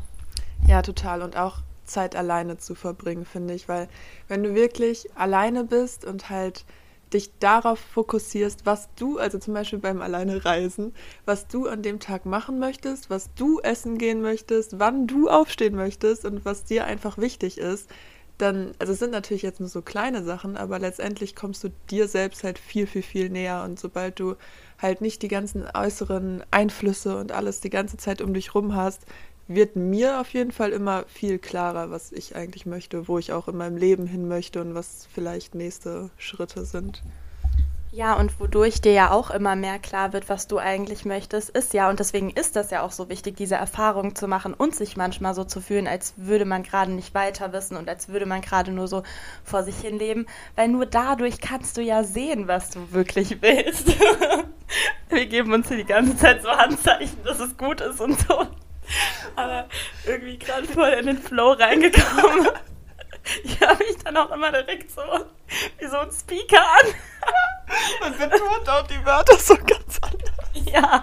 Ja, 0.66 0.82
total. 0.82 1.22
Und 1.22 1.36
auch 1.36 1.58
Zeit 1.84 2.16
alleine 2.16 2.58
zu 2.58 2.74
verbringen, 2.74 3.24
finde 3.24 3.54
ich, 3.54 3.68
weil 3.68 3.88
wenn 4.28 4.42
du 4.42 4.54
wirklich 4.54 5.08
alleine 5.16 5.64
bist 5.64 6.04
und 6.04 6.30
halt 6.30 6.64
dich 7.12 7.30
darauf 7.38 7.78
fokussierst, 7.78 8.66
was 8.66 8.88
du, 8.96 9.18
also 9.18 9.38
zum 9.38 9.54
Beispiel 9.54 9.78
beim 9.78 10.02
Alleine 10.02 10.44
reisen, 10.44 10.92
was 11.24 11.46
du 11.46 11.68
an 11.68 11.82
dem 11.82 12.00
Tag 12.00 12.26
machen 12.26 12.58
möchtest, 12.58 13.08
was 13.08 13.32
du 13.34 13.60
essen 13.60 13.98
gehen 13.98 14.20
möchtest, 14.20 14.80
wann 14.80 15.06
du 15.06 15.28
aufstehen 15.28 15.76
möchtest 15.76 16.24
und 16.24 16.44
was 16.44 16.64
dir 16.64 16.84
einfach 16.84 17.16
wichtig 17.16 17.58
ist, 17.58 17.88
dann, 18.38 18.72
also 18.80 18.92
es 18.92 18.98
sind 18.98 19.12
natürlich 19.12 19.42
jetzt 19.42 19.60
nur 19.60 19.68
so 19.68 19.80
kleine 19.80 20.24
Sachen, 20.24 20.56
aber 20.56 20.80
letztendlich 20.80 21.36
kommst 21.36 21.62
du 21.62 21.68
dir 21.88 22.08
selbst 22.08 22.42
halt 22.42 22.58
viel, 22.58 22.88
viel, 22.88 23.02
viel 23.02 23.30
näher. 23.30 23.62
Und 23.62 23.78
sobald 23.78 24.18
du 24.18 24.34
halt 24.78 25.00
nicht 25.00 25.22
die 25.22 25.28
ganzen 25.28 25.64
äußeren 25.72 26.42
Einflüsse 26.50 27.16
und 27.16 27.30
alles 27.30 27.60
die 27.60 27.70
ganze 27.70 27.96
Zeit 27.96 28.20
um 28.20 28.34
dich 28.34 28.54
rum 28.54 28.74
hast, 28.74 29.02
wird 29.46 29.76
mir 29.76 30.20
auf 30.20 30.32
jeden 30.32 30.52
Fall 30.52 30.70
immer 30.70 31.04
viel 31.06 31.38
klarer, 31.38 31.90
was 31.90 32.12
ich 32.12 32.34
eigentlich 32.36 32.66
möchte, 32.66 33.08
wo 33.08 33.18
ich 33.18 33.32
auch 33.32 33.48
in 33.48 33.56
meinem 33.56 33.76
Leben 33.76 34.06
hin 34.06 34.28
möchte 34.28 34.60
und 34.60 34.74
was 34.74 35.06
vielleicht 35.12 35.54
nächste 35.54 36.10
Schritte 36.16 36.64
sind. 36.64 37.02
Ja, 37.94 38.14
und 38.14 38.40
wodurch 38.40 38.80
dir 38.80 38.92
ja 38.92 39.12
auch 39.12 39.30
immer 39.30 39.54
mehr 39.54 39.78
klar 39.78 40.12
wird, 40.12 40.28
was 40.28 40.48
du 40.48 40.58
eigentlich 40.58 41.04
möchtest, 41.04 41.50
ist 41.50 41.74
ja, 41.74 41.88
und 41.88 42.00
deswegen 42.00 42.30
ist 42.30 42.56
das 42.56 42.72
ja 42.72 42.82
auch 42.82 42.90
so 42.90 43.08
wichtig, 43.08 43.36
diese 43.36 43.54
Erfahrung 43.54 44.16
zu 44.16 44.26
machen 44.26 44.52
und 44.52 44.74
sich 44.74 44.96
manchmal 44.96 45.32
so 45.32 45.44
zu 45.44 45.60
fühlen, 45.60 45.86
als 45.86 46.14
würde 46.16 46.44
man 46.44 46.64
gerade 46.64 46.90
nicht 46.90 47.14
weiter 47.14 47.52
wissen 47.52 47.76
und 47.76 47.88
als 47.88 48.08
würde 48.08 48.26
man 48.26 48.40
gerade 48.40 48.72
nur 48.72 48.88
so 48.88 49.04
vor 49.44 49.62
sich 49.62 49.76
hin 49.76 49.96
leben, 49.96 50.26
weil 50.56 50.66
nur 50.66 50.86
dadurch 50.86 51.40
kannst 51.40 51.76
du 51.76 51.82
ja 51.82 52.02
sehen, 52.02 52.48
was 52.48 52.70
du 52.70 52.90
wirklich 52.90 53.40
willst. 53.42 53.86
Wir 55.08 55.26
geben 55.26 55.52
uns 55.52 55.68
hier 55.68 55.76
die 55.76 55.84
ganze 55.84 56.16
Zeit 56.16 56.42
so 56.42 56.48
Handzeichen, 56.48 57.22
dass 57.22 57.38
es 57.38 57.56
gut 57.56 57.80
ist 57.80 58.00
und 58.00 58.18
so. 58.18 58.44
Aber 59.36 59.68
irgendwie 60.06 60.38
gerade 60.38 60.66
voll 60.66 60.90
in 60.90 61.06
den 61.06 61.18
Flow 61.18 61.52
reingekommen. 61.52 62.48
Ich 63.42 63.58
habe 63.58 63.82
mich 63.82 63.96
dann 64.04 64.18
auch 64.18 64.30
immer 64.32 64.52
direkt 64.52 64.90
so 64.90 65.00
wie 65.78 65.86
so 65.86 65.96
ein 65.96 66.10
Speaker 66.12 66.60
an. 66.60 68.06
Und 68.06 68.18
betont 68.18 68.68
auch 68.68 68.86
die 68.86 69.02
Wörter 69.02 69.38
so 69.38 69.56
ganz 69.56 69.98
anders. 70.02 70.34
Ja, 70.70 71.00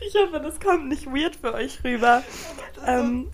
ich 0.00 0.14
hoffe, 0.14 0.40
das 0.40 0.60
kommt 0.60 0.88
nicht 0.88 1.06
weird 1.06 1.34
für 1.34 1.54
euch 1.54 1.82
rüber. 1.82 2.22
Ähm, 2.86 3.30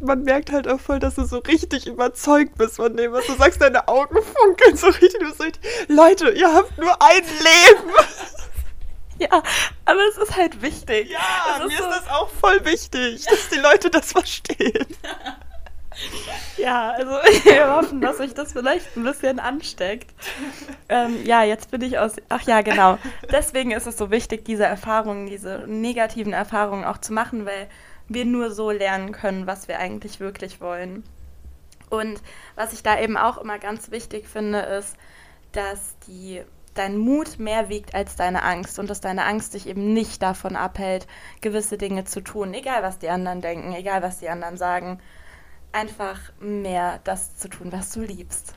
man 0.00 0.22
merkt 0.22 0.50
halt 0.52 0.68
auch 0.68 0.80
voll, 0.80 0.98
dass 0.98 1.16
du 1.16 1.24
so 1.24 1.38
richtig 1.38 1.86
überzeugt 1.86 2.56
bist 2.56 2.76
von 2.76 2.96
dem, 2.96 3.12
was 3.12 3.26
du 3.26 3.34
sagst. 3.34 3.60
Deine 3.60 3.86
Augen 3.88 4.16
funkeln 4.22 4.76
so 4.76 4.86
richtig. 4.86 5.18
Du 5.18 5.32
sagst, 5.32 5.60
Leute, 5.88 6.30
ihr 6.30 6.52
habt 6.52 6.78
nur 6.78 7.02
ein 7.02 7.22
Leben. 7.22 7.90
Ja, 9.18 9.42
aber 9.84 10.00
es 10.10 10.18
ist 10.18 10.36
halt 10.36 10.60
wichtig. 10.62 11.10
Ja, 11.10 11.56
ist 11.56 11.68
mir 11.68 11.76
so 11.78 11.84
ist 11.84 12.00
das 12.00 12.08
auch 12.08 12.28
voll 12.28 12.64
wichtig, 12.64 13.24
dass 13.24 13.48
die 13.48 13.58
Leute 13.58 13.90
das 13.90 14.12
verstehen. 14.12 14.86
Ja, 16.56 16.90
also 16.90 17.10
wir 17.44 17.74
hoffen, 17.74 18.00
dass 18.00 18.18
sich 18.18 18.34
das 18.34 18.52
vielleicht 18.52 18.96
ein 18.96 19.04
bisschen 19.04 19.40
ansteckt. 19.40 20.12
Ähm, 20.88 21.24
ja, 21.24 21.42
jetzt 21.42 21.70
bin 21.70 21.82
ich 21.82 21.98
aus. 21.98 22.16
Ach 22.28 22.42
ja, 22.42 22.60
genau. 22.62 22.98
Deswegen 23.30 23.70
ist 23.70 23.86
es 23.86 23.96
so 23.96 24.10
wichtig, 24.10 24.44
diese 24.44 24.64
Erfahrungen, 24.64 25.26
diese 25.26 25.64
negativen 25.66 26.32
Erfahrungen 26.32 26.84
auch 26.84 26.98
zu 26.98 27.12
machen, 27.12 27.46
weil 27.46 27.68
wir 28.08 28.24
nur 28.24 28.50
so 28.50 28.70
lernen 28.70 29.12
können, 29.12 29.46
was 29.46 29.68
wir 29.68 29.78
eigentlich 29.78 30.20
wirklich 30.20 30.60
wollen. 30.60 31.04
Und 31.88 32.20
was 32.56 32.72
ich 32.72 32.82
da 32.82 32.98
eben 33.00 33.16
auch 33.16 33.38
immer 33.38 33.58
ganz 33.58 33.90
wichtig 33.90 34.28
finde, 34.28 34.60
ist, 34.60 34.96
dass 35.52 35.96
die 36.06 36.42
dein 36.78 36.96
Mut 36.96 37.38
mehr 37.38 37.68
wiegt 37.68 37.94
als 37.94 38.16
deine 38.16 38.42
Angst 38.42 38.78
und 38.78 38.88
dass 38.90 39.00
deine 39.00 39.24
Angst 39.24 39.54
dich 39.54 39.66
eben 39.66 39.92
nicht 39.92 40.22
davon 40.22 40.56
abhält, 40.56 41.06
gewisse 41.40 41.78
Dinge 41.78 42.04
zu 42.04 42.20
tun, 42.20 42.54
egal 42.54 42.82
was 42.82 42.98
die 42.98 43.08
anderen 43.08 43.40
denken, 43.40 43.72
egal 43.72 44.02
was 44.02 44.18
die 44.18 44.28
anderen 44.28 44.56
sagen, 44.56 45.00
einfach 45.72 46.18
mehr 46.40 47.00
das 47.04 47.36
zu 47.36 47.48
tun, 47.48 47.72
was 47.72 47.92
du 47.92 48.00
liebst. 48.00 48.54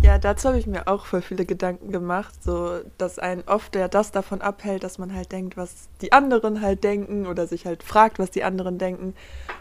Ja, 0.00 0.16
dazu 0.16 0.48
habe 0.48 0.58
ich 0.58 0.68
mir 0.68 0.86
auch 0.86 1.06
voll 1.06 1.22
viele 1.22 1.44
Gedanken 1.44 1.90
gemacht, 1.90 2.32
so 2.42 2.78
dass 2.98 3.18
einen 3.18 3.42
oft 3.46 3.74
ja 3.74 3.88
das 3.88 4.12
davon 4.12 4.40
abhält, 4.40 4.84
dass 4.84 4.98
man 4.98 5.12
halt 5.12 5.32
denkt, 5.32 5.56
was 5.56 5.88
die 6.00 6.12
anderen 6.12 6.60
halt 6.60 6.84
denken 6.84 7.26
oder 7.26 7.48
sich 7.48 7.66
halt 7.66 7.82
fragt, 7.82 8.20
was 8.20 8.30
die 8.30 8.44
anderen 8.44 8.78
denken. 8.78 9.14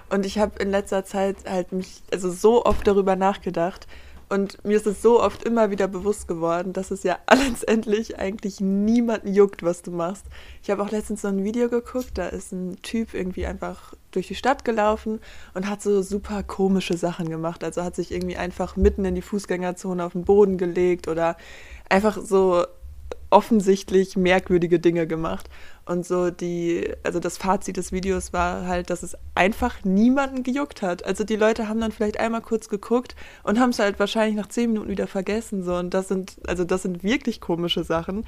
Und 0.10 0.28
ich 0.28 0.38
habe 0.38 0.62
in 0.62 0.70
letzter 0.70 1.04
Zeit 1.06 1.38
halt 1.50 1.72
mich 1.72 2.04
also 2.12 2.30
so 2.30 2.66
oft 2.66 2.86
darüber 2.86 3.16
nachgedacht, 3.16 3.88
und 4.30 4.64
mir 4.66 4.76
ist 4.76 4.88
es 4.88 5.02
so 5.02 5.22
oft 5.22 5.44
immer 5.44 5.72
wieder 5.72 5.88
bewusst 5.88 6.28
geworden, 6.28 6.74
dass 6.74 6.92
es 6.92 7.04
ja 7.04 7.18
letztendlich 7.34 8.20
eigentlich 8.20 8.60
niemanden 8.60 9.34
juckt, 9.34 9.64
was 9.64 9.82
du 9.82 9.92
machst. 9.92 10.26
Ich 10.62 10.70
habe 10.70 10.84
auch 10.84 10.92
letztens 10.92 11.22
so 11.22 11.30
ein 11.30 11.44
Video 11.44 11.70
geguckt, 11.70 12.18
da 12.18 12.28
ist 12.28 12.52
ein 12.52 12.82
Typ 12.82 13.14
irgendwie 13.14 13.46
einfach 13.46 13.94
durch 14.12 14.28
die 14.28 14.36
Stadt 14.36 14.66
gelaufen 14.66 15.20
und 15.54 15.70
hat 15.70 15.82
so 15.82 16.02
super 16.02 16.44
komische 16.44 16.98
Sachen 16.98 17.30
gemacht. 17.30 17.64
Also 17.64 17.84
hat 17.84 17.96
sich 17.96 18.12
irgendwie 18.12 18.38
einfach 18.38 18.76
mitten 18.76 19.06
in 19.06 19.16
die 19.16 19.22
Fußgängerzone 19.22 20.04
auf 20.04 20.14
den 20.14 20.26
Boden 20.26 20.58
gelegt 20.58 21.08
oder 21.08 21.38
einfach 21.90 22.18
so 22.22 22.66
offensichtlich 23.30 24.16
merkwürdige 24.16 24.80
Dinge 24.80 25.08
gemacht. 25.08 25.50
Und 25.86 26.06
so 26.06 26.30
die, 26.32 26.94
also 27.04 27.20
das 27.20 27.38
Fazit 27.38 27.78
des 27.78 27.92
Videos 27.92 28.34
war 28.34 28.68
halt, 28.68 28.90
dass 28.90 29.04
es 29.04 29.18
einfach 29.36 29.84
niemanden 29.84 30.44
gejuckt 30.44 30.82
hat. 30.82 31.06
Also 31.06 31.24
die 31.24 31.36
Leute 31.36 31.70
haben 31.70 31.80
dann 31.80 31.92
vielleicht 31.92 32.20
einmal 32.20 32.42
kurz 32.42 32.68
geguckt 32.68 33.16
und 33.44 33.60
haben 33.60 33.70
es 33.70 33.80
halt 33.80 34.00
wahrscheinlich 34.00 34.36
nach 34.36 34.48
zehn 34.48 34.72
Minuten 34.72 34.90
wieder 34.90 35.08
vergessen. 35.08 35.64
So. 35.64 35.76
Und 35.76 35.94
das 35.94 36.10
sind, 36.10 36.38
also 36.46 36.64
das 36.66 36.82
sind 36.82 37.04
wirklich 37.04 37.40
komische 37.40 37.84
Sachen. 37.84 38.26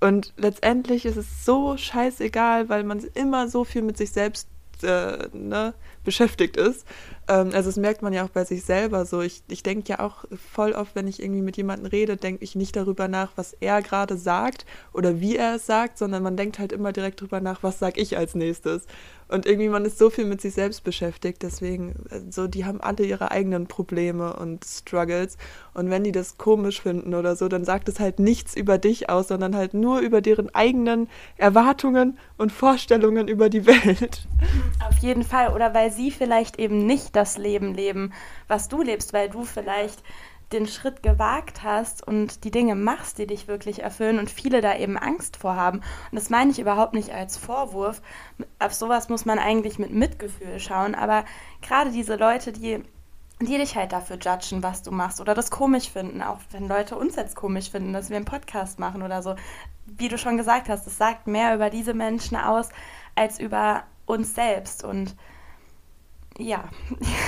Und 0.00 0.32
letztendlich 0.36 1.04
ist 1.04 1.16
es 1.16 1.44
so 1.44 1.76
scheißegal, 1.76 2.68
weil 2.68 2.84
man 2.84 3.00
immer 3.14 3.48
so 3.48 3.64
viel 3.64 3.82
mit 3.82 3.96
sich 3.98 4.12
selbst 4.12 4.48
äh, 4.82 5.28
ne, 5.32 5.74
beschäftigt 6.04 6.56
ist. 6.56 6.86
Ähm, 7.28 7.50
also 7.52 7.68
das 7.68 7.76
merkt 7.76 8.02
man 8.02 8.12
ja 8.12 8.24
auch 8.24 8.30
bei 8.30 8.44
sich 8.44 8.64
selber 8.64 9.04
so. 9.04 9.20
Ich, 9.20 9.42
ich 9.48 9.62
denke 9.62 9.88
ja 9.88 10.00
auch 10.00 10.24
voll 10.52 10.72
oft, 10.72 10.94
wenn 10.94 11.06
ich 11.06 11.22
irgendwie 11.22 11.42
mit 11.42 11.56
jemandem 11.56 11.86
rede, 11.86 12.16
denke 12.16 12.44
ich 12.44 12.56
nicht 12.56 12.76
darüber 12.76 13.08
nach, 13.08 13.32
was 13.36 13.54
er 13.60 13.82
gerade 13.82 14.16
sagt 14.16 14.66
oder 14.92 15.20
wie 15.20 15.36
er 15.36 15.56
es 15.56 15.66
sagt, 15.66 15.98
sondern 15.98 16.22
man 16.22 16.36
denkt 16.36 16.58
halt 16.58 16.72
immer 16.72 16.92
direkt 16.92 17.20
darüber 17.20 17.40
nach, 17.40 17.62
was 17.62 17.78
sage 17.78 18.00
ich 18.00 18.16
als 18.16 18.34
nächstes. 18.34 18.86
Und 19.30 19.46
irgendwie 19.46 19.68
man 19.68 19.84
ist 19.84 19.96
so 19.96 20.10
viel 20.10 20.24
mit 20.24 20.40
sich 20.40 20.54
selbst 20.54 20.82
beschäftigt, 20.82 21.42
deswegen 21.42 21.94
äh, 22.10 22.20
so, 22.30 22.48
die 22.48 22.64
haben 22.64 22.80
alle 22.80 23.04
ihre 23.04 23.30
eigenen 23.30 23.68
Probleme 23.68 24.34
und 24.34 24.64
Struggles. 24.64 25.38
Und 25.72 25.88
wenn 25.88 26.02
die 26.02 26.10
das 26.10 26.36
komisch 26.36 26.82
finden 26.82 27.14
oder 27.14 27.36
so, 27.36 27.46
dann 27.46 27.64
sagt 27.64 27.88
es 27.88 28.00
halt 28.00 28.18
nichts 28.18 28.56
über 28.56 28.76
dich 28.76 29.08
aus, 29.08 29.28
sondern 29.28 29.54
halt 29.54 29.72
nur 29.72 30.00
über 30.00 30.20
deren 30.20 30.52
eigenen 30.52 31.08
Erwartungen 31.36 32.18
und 32.38 32.50
Vorstellungen 32.50 33.28
über 33.28 33.48
die 33.50 33.66
Welt. 33.66 34.26
Auf 34.88 34.98
jeden 34.98 35.22
Fall. 35.22 35.52
Oder 35.54 35.72
weil 35.74 35.89
sie 35.90 36.10
vielleicht 36.10 36.58
eben 36.58 36.86
nicht 36.86 37.16
das 37.16 37.36
Leben 37.36 37.74
leben, 37.74 38.12
was 38.48 38.68
du 38.68 38.82
lebst, 38.82 39.12
weil 39.12 39.28
du 39.28 39.44
vielleicht 39.44 40.02
den 40.52 40.66
Schritt 40.66 41.02
gewagt 41.02 41.62
hast 41.62 42.06
und 42.06 42.44
die 42.44 42.50
Dinge 42.50 42.74
machst, 42.74 43.18
die 43.18 43.26
dich 43.26 43.46
wirklich 43.46 43.82
erfüllen 43.82 44.18
und 44.18 44.30
viele 44.30 44.60
da 44.60 44.76
eben 44.76 44.98
Angst 44.98 45.36
vor 45.36 45.54
haben. 45.54 45.78
Und 45.78 46.16
das 46.16 46.30
meine 46.30 46.50
ich 46.50 46.58
überhaupt 46.58 46.92
nicht 46.92 47.10
als 47.10 47.36
Vorwurf. 47.36 48.02
Auf 48.58 48.74
sowas 48.74 49.08
muss 49.08 49.24
man 49.24 49.38
eigentlich 49.38 49.78
mit 49.78 49.92
Mitgefühl 49.92 50.58
schauen. 50.58 50.94
Aber 50.94 51.24
gerade 51.62 51.92
diese 51.92 52.16
Leute, 52.16 52.52
die, 52.52 52.82
die 53.40 53.58
dich 53.58 53.76
halt 53.76 53.92
dafür 53.92 54.18
judgen, 54.18 54.62
was 54.62 54.82
du 54.82 54.90
machst 54.90 55.20
oder 55.20 55.34
das 55.34 55.52
komisch 55.52 55.88
finden, 55.88 56.20
auch 56.20 56.38
wenn 56.50 56.66
Leute 56.66 56.96
uns 56.96 57.14
jetzt 57.14 57.36
komisch 57.36 57.70
finden, 57.70 57.92
dass 57.92 58.10
wir 58.10 58.16
einen 58.16 58.24
Podcast 58.24 58.80
machen 58.80 59.02
oder 59.02 59.22
so. 59.22 59.36
Wie 59.86 60.08
du 60.08 60.18
schon 60.18 60.36
gesagt 60.36 60.68
hast, 60.68 60.86
es 60.86 60.98
sagt 60.98 61.28
mehr 61.28 61.54
über 61.54 61.70
diese 61.70 61.94
Menschen 61.94 62.36
aus 62.36 62.70
als 63.14 63.38
über 63.38 63.84
uns 64.04 64.34
selbst. 64.34 64.82
Und 64.82 65.14
ja, 66.40 66.64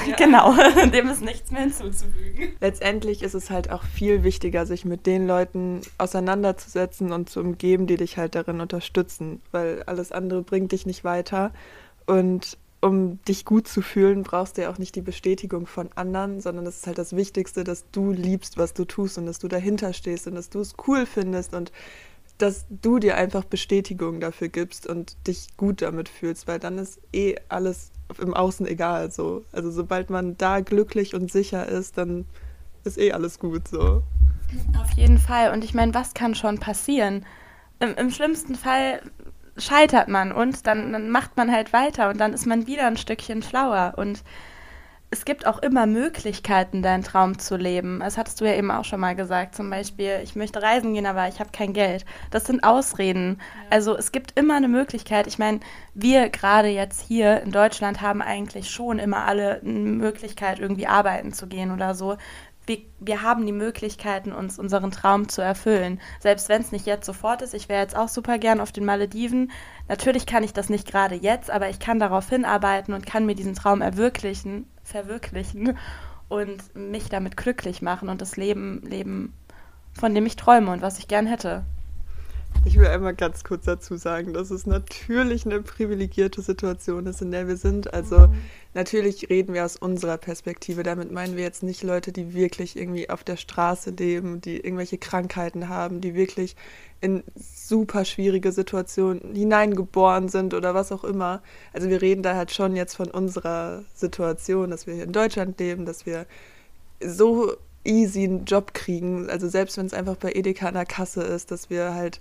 ja. 0.07 0.17
genau. 0.17 0.55
Dem 0.93 1.09
ist 1.09 1.23
nichts 1.23 1.51
mehr 1.51 1.63
hinzuzufügen. 1.63 2.55
Letztendlich 2.61 3.23
ist 3.23 3.35
es 3.35 3.51
halt 3.51 3.71
auch 3.71 3.85
viel 3.85 4.25
wichtiger, 4.25 4.67
sich 4.67 4.85
mit 4.85 5.07
den 5.07 5.27
Leuten 5.27 5.81
auseinanderzusetzen 5.99 7.13
und 7.13 7.31
zu 7.31 7.41
umgeben, 7.41 7.87
die 7.87 7.97
dich 7.97 8.17
halt 8.17 8.35
darin 8.35 8.61
unterstützen, 8.61 9.41
weil 9.51 9.83
alles 9.85 10.13
andere 10.13 10.43
bringt 10.43 10.73
dich 10.73 10.87
nicht 10.87 11.05
weiter. 11.05 11.53
Und 12.07 12.59
um 12.81 13.23
dich 13.25 13.45
gut 13.45 13.69
zu 13.69 13.81
fühlen, 13.81 14.25
brauchst 14.25 14.59
du 14.59 14.63
ja 14.63 14.71
auch 14.71 14.79
nicht 14.79 14.97
die 14.97 15.03
Bestätigung 15.03 15.67
von 15.67 15.91
anderen, 15.95 16.41
sondern 16.41 16.65
das 16.65 16.79
ist 16.79 16.87
halt 16.89 16.99
das 16.99 17.15
Wichtigste, 17.15 17.63
dass 17.63 17.85
du 17.93 18.11
liebst, 18.11 18.59
was 18.59 18.75
du 18.75 18.85
tust 18.85 19.19
und 19.19 19.27
dass 19.27 19.39
du 19.39 19.47
dahinter 19.47 19.93
stehst 19.93 20.27
und 20.27 20.35
dass 20.35 20.51
du 20.51 20.59
es 20.59 20.75
cool 20.89 21.07
findest 21.07 21.55
und 21.55 21.71
dass 22.39 22.67
du 22.69 22.99
dir 22.99 23.17
einfach 23.17 23.45
Bestätigung 23.45 24.21
dafür 24.21 24.49
gibst 24.49 24.87
und 24.87 25.17
dich 25.27 25.57
gut 25.57 25.83
damit 25.83 26.09
fühlst, 26.09 26.49
weil 26.49 26.59
dann 26.59 26.79
ist 26.79 27.01
eh 27.13 27.37
alles 27.49 27.93
im 28.21 28.35
Außen 28.35 28.67
egal. 28.67 29.11
So. 29.11 29.45
Also 29.53 29.71
sobald 29.71 30.11
man 30.11 30.37
da 30.37 30.61
glücklich 30.61 31.15
und 31.15 31.31
sicher 31.31 31.67
ist, 31.69 31.99
dann 31.99 32.25
ist 32.85 32.99
eh 32.99 33.13
alles 33.13 33.39
gut 33.39 33.69
so. 33.69 34.03
Auf 34.81 34.91
jeden 34.97 35.19
Fall. 35.19 35.53
Und 35.53 35.65
ich 35.65 35.75
meine, 35.75 35.95
was 35.95 36.15
kann 36.15 36.35
schon 36.35 36.59
passieren? 36.59 37.25
Im, 37.81 37.95
Im, 37.95 38.11
schlimmsten 38.11 38.55
Fall 38.55 39.03
scheitert 39.57 40.09
man 40.09 40.33
und 40.33 40.67
dann, 40.67 40.93
dann 40.93 41.11
macht 41.11 41.37
man 41.37 41.51
halt 41.53 41.73
weiter 41.73 42.11
und 42.11 42.19
dann 42.19 42.33
ist 42.33 42.47
man 42.47 42.67
wieder 42.67 42.87
ein 42.87 42.97
Stückchen 42.97 43.43
schlauer. 43.43 43.95
Und 43.97 44.23
es 45.13 45.27
gibt 45.27 45.47
auch 45.47 45.59
immer 45.59 45.85
Möglichkeiten, 45.87 46.81
deinen 46.81 47.05
Traum 47.05 47.39
zu 47.39 47.57
leben. 47.57 48.01
Das 48.01 48.17
hattest 48.17 48.41
du 48.41 48.47
ja 48.47 48.55
eben 48.55 48.71
auch 48.71 48.87
schon 48.87 48.99
mal 48.99 49.15
gesagt. 49.15 49.55
Zum 49.55 49.69
Beispiel, 49.69 50.21
ich 50.25 50.37
möchte 50.37 50.63
reisen 50.63 50.95
gehen, 50.95 51.05
aber 51.05 51.29
ich 51.29 51.39
habe 51.39 51.51
kein 51.53 51.75
Geld. 51.75 52.07
Das 52.31 52.47
sind 52.47 52.65
Ausreden. 52.65 53.39
Ja. 53.39 53.77
Also 53.77 53.95
es 53.95 54.11
gibt 54.11 54.39
immer 54.41 54.57
eine 54.57 54.69
Möglichkeit. 54.69 55.27
Ich 55.27 55.39
meine, 55.39 55.61
wir 55.93 56.31
gerade 56.31 56.69
jetzt 56.69 57.03
hier 57.07 57.43
in 57.43 57.53
Deutschland 57.53 58.01
haben 58.01 58.23
eigentlich 58.23 58.71
schon 58.71 58.99
immer 58.99 59.27
alle 59.27 59.61
eine 59.61 59.71
Möglichkeit, 59.71 60.61
irgendwie 60.61 60.87
arbeiten 60.87 61.35
zu 61.35 61.47
gehen 61.47 61.73
oder 61.73 61.95
so. 61.95 62.17
Wir, 62.65 62.79
wir 62.99 63.21
haben 63.21 63.45
die 63.45 63.53
Möglichkeiten, 63.53 64.33
uns 64.33 64.59
unseren 64.59 64.93
Traum 64.93 65.29
zu 65.29 65.43
erfüllen. 65.43 66.01
Selbst 66.21 66.49
wenn 66.49 66.63
es 66.63 66.73
nicht 66.73 66.87
jetzt 66.87 67.05
sofort 67.05 67.43
ist. 67.43 67.53
Ich 67.53 67.69
wäre 67.69 67.83
jetzt 67.83 67.97
auch 67.97 68.09
super 68.09 68.39
gern 68.39 68.61
auf 68.61 68.73
den 68.73 68.87
Malediven. 68.87 69.51
Natürlich 69.89 70.25
kann 70.25 70.43
ich 70.43 70.55
das 70.55 70.71
nicht 70.71 70.91
gerade 70.91 71.17
jetzt, 71.17 71.51
aber 71.51 71.69
ich 71.69 71.81
kann 71.81 71.99
darauf 71.99 72.31
hinarbeiten 72.31 72.95
und 72.95 73.05
kann 73.05 73.27
mir 73.27 73.35
diesen 73.35 73.55
Traum 73.55 73.83
erwirklichen 73.83 74.72
verwirklichen 74.83 75.77
und 76.29 76.75
mich 76.75 77.09
damit 77.09 77.37
glücklich 77.37 77.83
machen 77.83 78.09
und 78.09 78.21
das 78.21 78.37
Leben 78.37 78.83
leben, 78.83 79.35
von 79.93 80.15
dem 80.15 80.27
ich 80.27 80.37
träume 80.37 80.71
und 80.71 80.83
was 80.83 80.99
ich 80.99 81.09
gern 81.09 81.27
hätte. 81.27 81.65
Ich 82.65 82.79
will 82.79 82.87
einmal 82.87 83.15
ganz 83.15 83.43
kurz 83.43 83.65
dazu 83.65 83.97
sagen, 83.97 84.33
dass 84.35 84.53
es 84.53 84.67
natürlich 84.67 85.45
eine 85.45 85.61
privilegierte 85.61 86.43
Situation 86.43 87.07
ist, 87.07 87.21
in 87.21 87.33
der 87.33 87.49
wir 87.49 87.57
sind. 87.57 87.93
Also 87.93 88.19
mhm. 88.19 88.35
natürlich 88.73 89.29
reden 89.29 89.53
wir 89.53 89.65
aus 89.65 89.77
unserer 89.77 90.17
Perspektive. 90.17 90.85
Damit 90.85 91.11
meinen 91.11 91.37
wir 91.37 91.43
jetzt 91.43 91.65
nicht 91.65 91.83
Leute, 91.83 92.13
die 92.13 92.35
wirklich 92.35 92.77
irgendwie 92.77 93.11
auf 93.11 93.25
der 93.25 93.37
Straße 93.37 93.91
leben, 93.91 94.41
die 94.41 94.59
irgendwelche 94.59 94.97
Krankheiten 94.97 95.69
haben, 95.69 96.01
die 96.01 96.15
wirklich 96.15 96.55
in 97.01 97.25
super 97.35 98.05
schwierige 98.05 98.53
Situationen 98.53 99.35
hineingeboren 99.35 100.29
sind 100.29 100.55
oder 100.55 100.73
was 100.73 100.93
auch 100.93 101.03
immer. 101.03 101.43
Also 101.73 101.89
wir 101.89 102.01
reden 102.01 102.23
da 102.23 102.37
halt 102.37 102.53
schon 102.53 102.77
jetzt 102.77 102.95
von 102.95 103.11
unserer 103.11 103.83
Situation, 103.93 104.71
dass 104.71 104.87
wir 104.87 104.95
hier 104.95 105.05
in 105.05 105.13
Deutschland 105.13 105.59
leben, 105.59 105.85
dass 105.85 106.07
wir 106.07 106.27
so 107.05 107.57
easy 107.85 108.23
einen 108.23 108.45
Job 108.45 108.73
kriegen. 108.73 109.29
Also 109.29 109.49
selbst 109.49 109.77
wenn 109.79 109.87
es 109.87 109.95
einfach 109.95 110.15
bei 110.15 110.31
Edeka 110.33 110.69
an 110.69 110.75
der 110.75 110.87
Kasse 110.87 111.23
ist, 111.23 111.51
dass 111.51 111.69
wir 111.69 111.95
halt 111.95 112.21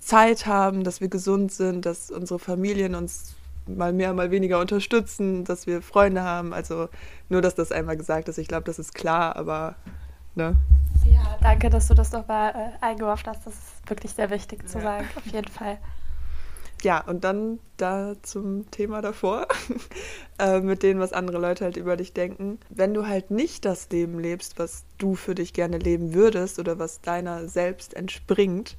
Zeit 0.00 0.46
haben, 0.46 0.84
dass 0.84 1.00
wir 1.00 1.08
gesund 1.08 1.52
sind, 1.52 1.86
dass 1.86 2.10
unsere 2.10 2.38
Familien 2.38 2.94
uns 2.94 3.34
mal 3.66 3.92
mehr, 3.92 4.12
mal 4.14 4.30
weniger 4.30 4.60
unterstützen, 4.60 5.44
dass 5.44 5.66
wir 5.66 5.82
Freunde 5.82 6.22
haben. 6.22 6.52
Also 6.52 6.88
nur, 7.28 7.42
dass 7.42 7.54
das 7.54 7.72
einmal 7.72 7.96
gesagt 7.96 8.28
ist. 8.28 8.38
Ich 8.38 8.48
glaube, 8.48 8.64
das 8.64 8.78
ist 8.78 8.94
klar, 8.94 9.36
aber 9.36 9.76
ne? 10.34 10.56
Ja, 11.04 11.36
danke, 11.42 11.70
dass 11.70 11.88
du 11.88 11.94
das 11.94 12.12
nochmal 12.12 12.50
äh, 12.54 12.84
eingeworfen 12.84 13.26
hast. 13.26 13.46
Das 13.46 13.54
ist 13.54 13.88
wirklich 13.90 14.12
sehr 14.12 14.30
wichtig 14.30 14.68
zu 14.68 14.78
ja. 14.78 14.84
sagen, 14.84 15.08
auf 15.16 15.26
jeden 15.26 15.48
Fall. 15.48 15.78
Ja, 16.82 17.00
und 17.00 17.24
dann 17.24 17.58
da 17.76 18.14
zum 18.22 18.70
Thema 18.70 19.02
davor, 19.02 19.48
äh, 20.38 20.60
mit 20.60 20.84
dem, 20.84 21.00
was 21.00 21.12
andere 21.12 21.38
Leute 21.38 21.64
halt 21.64 21.76
über 21.76 21.96
dich 21.96 22.12
denken. 22.12 22.60
Wenn 22.68 22.94
du 22.94 23.06
halt 23.06 23.32
nicht 23.32 23.64
das 23.64 23.90
Leben 23.90 24.18
lebst, 24.20 24.58
was 24.58 24.84
du 24.96 25.16
für 25.16 25.34
dich 25.34 25.52
gerne 25.52 25.78
leben 25.78 26.14
würdest 26.14 26.58
oder 26.60 26.78
was 26.78 27.00
deiner 27.00 27.48
selbst 27.48 27.94
entspringt, 27.94 28.76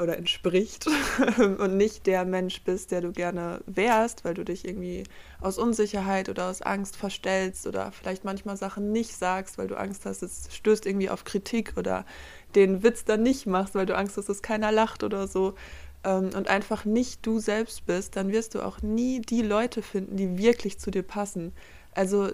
oder 0.00 0.16
entspricht 0.16 0.86
und 1.38 1.76
nicht 1.76 2.06
der 2.06 2.24
Mensch 2.24 2.62
bist, 2.62 2.90
der 2.90 3.00
du 3.00 3.12
gerne 3.12 3.60
wärst, 3.66 4.24
weil 4.24 4.34
du 4.34 4.44
dich 4.44 4.66
irgendwie 4.66 5.04
aus 5.40 5.58
Unsicherheit 5.58 6.28
oder 6.28 6.48
aus 6.48 6.62
Angst 6.62 6.96
verstellst 6.96 7.66
oder 7.66 7.92
vielleicht 7.92 8.24
manchmal 8.24 8.56
Sachen 8.56 8.92
nicht 8.92 9.16
sagst, 9.16 9.58
weil 9.58 9.68
du 9.68 9.76
Angst 9.76 10.06
hast, 10.06 10.22
es 10.22 10.48
stößt 10.50 10.86
irgendwie 10.86 11.10
auf 11.10 11.24
Kritik 11.24 11.74
oder 11.76 12.04
den 12.54 12.82
Witz 12.82 13.04
dann 13.04 13.22
nicht 13.22 13.46
machst, 13.46 13.74
weil 13.74 13.86
du 13.86 13.96
Angst 13.96 14.16
hast, 14.16 14.28
dass 14.28 14.42
keiner 14.42 14.72
lacht 14.72 15.02
oder 15.02 15.26
so 15.28 15.54
ähm, 16.04 16.30
und 16.34 16.48
einfach 16.48 16.84
nicht 16.84 17.24
du 17.26 17.38
selbst 17.38 17.86
bist, 17.86 18.16
dann 18.16 18.32
wirst 18.32 18.54
du 18.54 18.62
auch 18.62 18.82
nie 18.82 19.20
die 19.20 19.42
Leute 19.42 19.82
finden, 19.82 20.16
die 20.16 20.38
wirklich 20.38 20.78
zu 20.78 20.90
dir 20.90 21.02
passen. 21.02 21.52
Also 21.94 22.30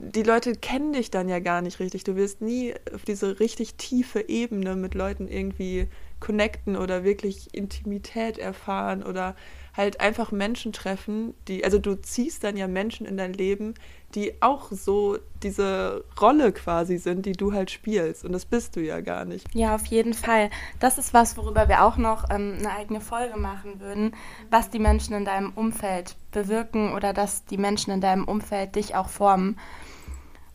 die 0.00 0.22
Leute 0.22 0.52
kennen 0.52 0.92
dich 0.92 1.10
dann 1.10 1.28
ja 1.28 1.40
gar 1.40 1.60
nicht 1.60 1.80
richtig. 1.80 2.04
Du 2.04 2.14
wirst 2.14 2.40
nie 2.40 2.74
auf 2.94 3.04
diese 3.04 3.40
richtig 3.40 3.74
tiefe 3.74 4.28
Ebene 4.28 4.76
mit 4.76 4.94
Leuten 4.94 5.26
irgendwie 5.26 5.88
connecten 6.20 6.76
oder 6.76 7.04
wirklich 7.04 7.54
Intimität 7.54 8.38
erfahren 8.38 9.02
oder 9.02 9.34
halt 9.76 10.00
einfach 10.00 10.32
Menschen 10.32 10.72
treffen, 10.72 11.34
die, 11.48 11.64
also 11.64 11.78
du 11.78 12.00
ziehst 12.00 12.42
dann 12.44 12.56
ja 12.56 12.66
Menschen 12.66 13.06
in 13.06 13.18
dein 13.18 13.34
Leben, 13.34 13.74
die 14.14 14.40
auch 14.40 14.70
so 14.70 15.18
diese 15.42 16.04
Rolle 16.18 16.52
quasi 16.52 16.96
sind, 16.96 17.26
die 17.26 17.32
du 17.32 17.52
halt 17.52 17.70
spielst. 17.70 18.24
Und 18.24 18.32
das 18.32 18.46
bist 18.46 18.76
du 18.76 18.80
ja 18.80 19.00
gar 19.00 19.26
nicht. 19.26 19.46
Ja, 19.54 19.74
auf 19.74 19.84
jeden 19.86 20.14
Fall. 20.14 20.48
Das 20.80 20.96
ist 20.96 21.12
was, 21.12 21.36
worüber 21.36 21.68
wir 21.68 21.84
auch 21.84 21.98
noch 21.98 22.24
ähm, 22.30 22.56
eine 22.58 22.70
eigene 22.70 23.02
Folge 23.02 23.38
machen 23.38 23.80
würden, 23.80 24.14
was 24.50 24.70
die 24.70 24.78
Menschen 24.78 25.14
in 25.14 25.26
deinem 25.26 25.52
Umfeld 25.52 26.16
bewirken 26.32 26.94
oder 26.94 27.12
dass 27.12 27.44
die 27.44 27.58
Menschen 27.58 27.92
in 27.92 28.00
deinem 28.00 28.24
Umfeld 28.24 28.76
dich 28.76 28.94
auch 28.94 29.10
formen 29.10 29.58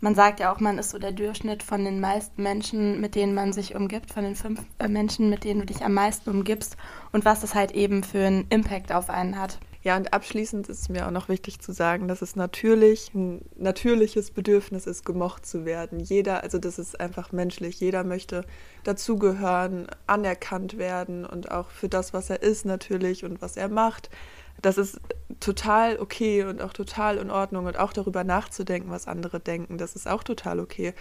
man 0.01 0.15
sagt 0.15 0.39
ja 0.39 0.51
auch, 0.51 0.59
man 0.59 0.77
ist 0.79 0.89
so 0.89 0.99
der 0.99 1.11
Durchschnitt 1.11 1.63
von 1.63 1.85
den 1.85 1.99
meisten 1.99 2.41
Menschen, 2.41 2.99
mit 2.99 3.15
denen 3.15 3.33
man 3.33 3.53
sich 3.53 3.75
umgibt, 3.75 4.11
von 4.11 4.23
den 4.23 4.35
fünf 4.35 4.59
äh, 4.79 4.87
Menschen, 4.87 5.29
mit 5.29 5.43
denen 5.43 5.61
du 5.61 5.65
dich 5.67 5.83
am 5.83 5.93
meisten 5.93 6.29
umgibst 6.29 6.75
und 7.11 7.23
was 7.23 7.41
das 7.41 7.55
halt 7.55 7.71
eben 7.71 8.03
für 8.03 8.25
einen 8.25 8.47
Impact 8.49 8.91
auf 8.91 9.09
einen 9.09 9.39
hat. 9.39 9.59
Ja, 9.83 9.97
und 9.97 10.13
abschließend 10.13 10.69
ist 10.69 10.89
mir 10.89 11.07
auch 11.07 11.11
noch 11.11 11.27
wichtig 11.27 11.59
zu 11.59 11.71
sagen, 11.71 12.07
dass 12.07 12.21
es 12.21 12.35
natürlich 12.35 13.11
ein 13.15 13.41
natürliches 13.55 14.29
Bedürfnis 14.29 14.85
ist, 14.85 15.05
gemocht 15.05 15.43
zu 15.43 15.65
werden. 15.65 15.99
Jeder, 15.99 16.43
also 16.43 16.59
das 16.59 16.77
ist 16.77 16.99
einfach 16.99 17.31
menschlich. 17.31 17.79
Jeder 17.79 18.03
möchte 18.03 18.45
dazugehören, 18.83 19.87
anerkannt 20.05 20.77
werden 20.77 21.25
und 21.25 21.49
auch 21.49 21.71
für 21.71 21.89
das, 21.89 22.13
was 22.13 22.29
er 22.29 22.43
ist 22.43 22.63
natürlich 22.63 23.25
und 23.25 23.41
was 23.41 23.57
er 23.57 23.69
macht 23.69 24.11
das 24.61 24.77
ist 24.77 24.99
total 25.39 25.99
okay 25.99 26.43
und 26.43 26.61
auch 26.61 26.73
total 26.73 27.17
in 27.17 27.31
Ordnung 27.31 27.65
und 27.65 27.77
auch 27.77 27.93
darüber 27.93 28.23
nachzudenken, 28.23 28.91
was 28.91 29.07
andere 29.07 29.39
denken, 29.39 29.77
das 29.77 29.95
ist 29.95 30.07
auch 30.07 30.23
total 30.23 30.59
okay. 30.59 30.93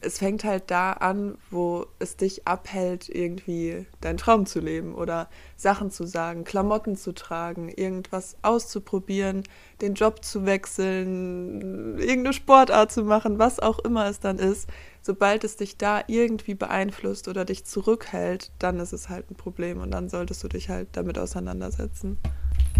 Es 0.00 0.18
fängt 0.18 0.44
halt 0.44 0.70
da 0.70 0.92
an, 0.92 1.38
wo 1.50 1.86
es 1.98 2.16
dich 2.16 2.46
abhält, 2.46 3.08
irgendwie 3.08 3.86
deinen 4.02 4.18
Traum 4.18 4.44
zu 4.44 4.60
leben 4.60 4.94
oder 4.94 5.30
Sachen 5.56 5.90
zu 5.90 6.06
sagen, 6.06 6.44
Klamotten 6.44 6.94
zu 6.94 7.12
tragen, 7.12 7.70
irgendwas 7.70 8.36
auszuprobieren, 8.42 9.44
den 9.80 9.94
Job 9.94 10.22
zu 10.22 10.44
wechseln, 10.44 11.98
irgendeine 11.98 12.34
Sportart 12.34 12.92
zu 12.92 13.04
machen, 13.04 13.38
was 13.38 13.60
auch 13.60 13.78
immer 13.78 14.06
es 14.06 14.20
dann 14.20 14.38
ist. 14.38 14.68
Sobald 15.00 15.42
es 15.42 15.56
dich 15.56 15.78
da 15.78 16.02
irgendwie 16.06 16.54
beeinflusst 16.54 17.26
oder 17.28 17.46
dich 17.46 17.64
zurückhält, 17.64 18.50
dann 18.58 18.80
ist 18.80 18.92
es 18.92 19.08
halt 19.08 19.30
ein 19.30 19.36
Problem 19.36 19.80
und 19.80 19.90
dann 19.90 20.10
solltest 20.10 20.44
du 20.44 20.48
dich 20.48 20.68
halt 20.68 20.88
damit 20.92 21.18
auseinandersetzen. 21.18 22.18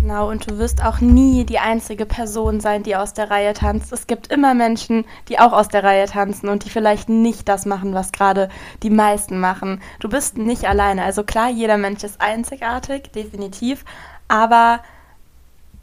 Genau, 0.04 0.28
und 0.28 0.50
du 0.50 0.58
wirst 0.58 0.84
auch 0.84 1.00
nie 1.00 1.44
die 1.44 1.58
einzige 1.58 2.04
Person 2.04 2.60
sein, 2.60 2.82
die 2.82 2.94
aus 2.94 3.14
der 3.14 3.30
Reihe 3.30 3.54
tanzt. 3.54 3.90
Es 3.90 4.06
gibt 4.06 4.26
immer 4.26 4.52
Menschen, 4.52 5.06
die 5.30 5.38
auch 5.38 5.54
aus 5.54 5.68
der 5.68 5.82
Reihe 5.82 6.06
tanzen 6.06 6.50
und 6.50 6.66
die 6.66 6.68
vielleicht 6.68 7.08
nicht 7.08 7.48
das 7.48 7.64
machen, 7.64 7.94
was 7.94 8.12
gerade 8.12 8.50
die 8.82 8.90
meisten 8.90 9.40
machen. 9.40 9.80
Du 10.00 10.10
bist 10.10 10.36
nicht 10.36 10.66
alleine. 10.66 11.04
Also 11.04 11.24
klar, 11.24 11.48
jeder 11.48 11.78
Mensch 11.78 12.04
ist 12.04 12.20
einzigartig, 12.20 13.12
definitiv, 13.12 13.86
aber 14.28 14.80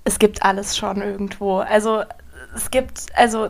es 0.04 0.20
gibt 0.20 0.44
alles 0.44 0.78
schon 0.78 1.02
irgendwo. 1.02 1.58
Also 1.58 2.04
es 2.56 2.70
gibt, 2.70 3.08
also 3.16 3.50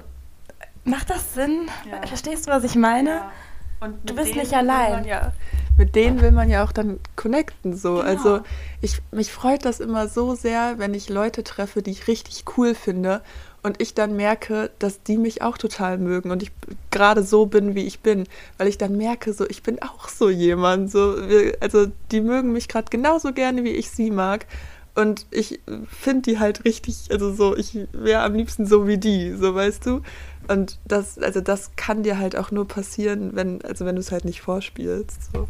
macht 0.86 1.10
das 1.10 1.34
Sinn? 1.34 1.68
Ja. 1.92 2.08
Verstehst 2.08 2.48
du, 2.48 2.52
was 2.52 2.64
ich 2.64 2.76
meine? 2.76 3.10
Ja. 3.10 3.32
Und 3.82 3.98
du 4.10 4.16
bist 4.16 4.36
nicht 4.36 4.54
allein. 4.54 5.04
Ja 5.06 5.34
mit 5.82 5.96
denen 5.96 6.22
will 6.22 6.32
man 6.32 6.48
ja 6.48 6.64
auch 6.64 6.72
dann 6.72 7.00
connecten 7.16 7.76
so. 7.76 7.96
Genau. 7.96 8.08
Also 8.08 8.42
ich 8.82 9.02
mich 9.12 9.32
freut 9.32 9.66
das 9.66 9.80
immer 9.80 10.08
so 10.08 10.36
sehr, 10.36 10.78
wenn 10.78 10.94
ich 10.94 11.10
Leute 11.10 11.44
treffe, 11.44 11.82
die 11.82 11.90
ich 11.90 12.08
richtig 12.08 12.44
cool 12.56 12.76
finde 12.76 13.22
und 13.64 13.82
ich 13.82 13.96
dann 13.96 14.16
merke, 14.16 14.70
dass 14.78 15.02
die 15.02 15.18
mich 15.18 15.42
auch 15.42 15.58
total 15.58 15.98
mögen 15.98 16.30
und 16.30 16.44
ich 16.44 16.52
gerade 16.92 17.24
so 17.24 17.48
bin, 17.48 17.74
wie 17.74 17.86
ich 17.88 18.02
bin, 18.02 18.26
weil 18.60 18.68
ich 18.68 18.78
dann 18.78 18.96
merke, 18.96 19.34
so 19.34 19.48
ich 19.50 19.64
bin 19.64 19.82
auch 19.82 20.08
so 20.08 20.30
jemand, 20.30 20.92
so 20.92 21.16
also 21.60 21.88
die 22.12 22.22
mögen 22.22 22.52
mich 22.52 22.68
gerade 22.68 22.90
genauso 22.92 23.34
gerne, 23.34 23.64
wie 23.64 23.72
ich 23.72 23.90
sie 23.90 24.12
mag. 24.12 24.46
Und 24.94 25.26
ich 25.32 25.62
finde 25.88 26.22
die 26.24 26.40
halt 26.40 26.66
richtig, 26.66 27.08
also 27.12 27.34
so, 27.34 27.56
ich 27.56 27.78
wäre 27.94 28.24
am 28.24 28.36
liebsten 28.36 28.66
so 28.66 28.88
wie 28.88 28.98
die, 28.98 29.34
so 29.34 29.56
weißt 29.56 29.86
du. 29.86 30.02
Und 30.48 30.80
das, 30.86 31.18
also 31.18 31.40
das 31.40 31.72
kann 31.76 32.04
dir 32.04 32.18
halt 32.18 32.36
auch 32.36 32.52
nur 32.52 32.68
passieren, 32.68 33.32
wenn, 33.34 33.64
also 33.64 33.86
wenn 33.86 33.96
du 33.96 34.02
es 34.02 34.12
halt 34.12 34.26
nicht 34.26 34.42
vorspielst. 34.42 35.32
So. 35.34 35.48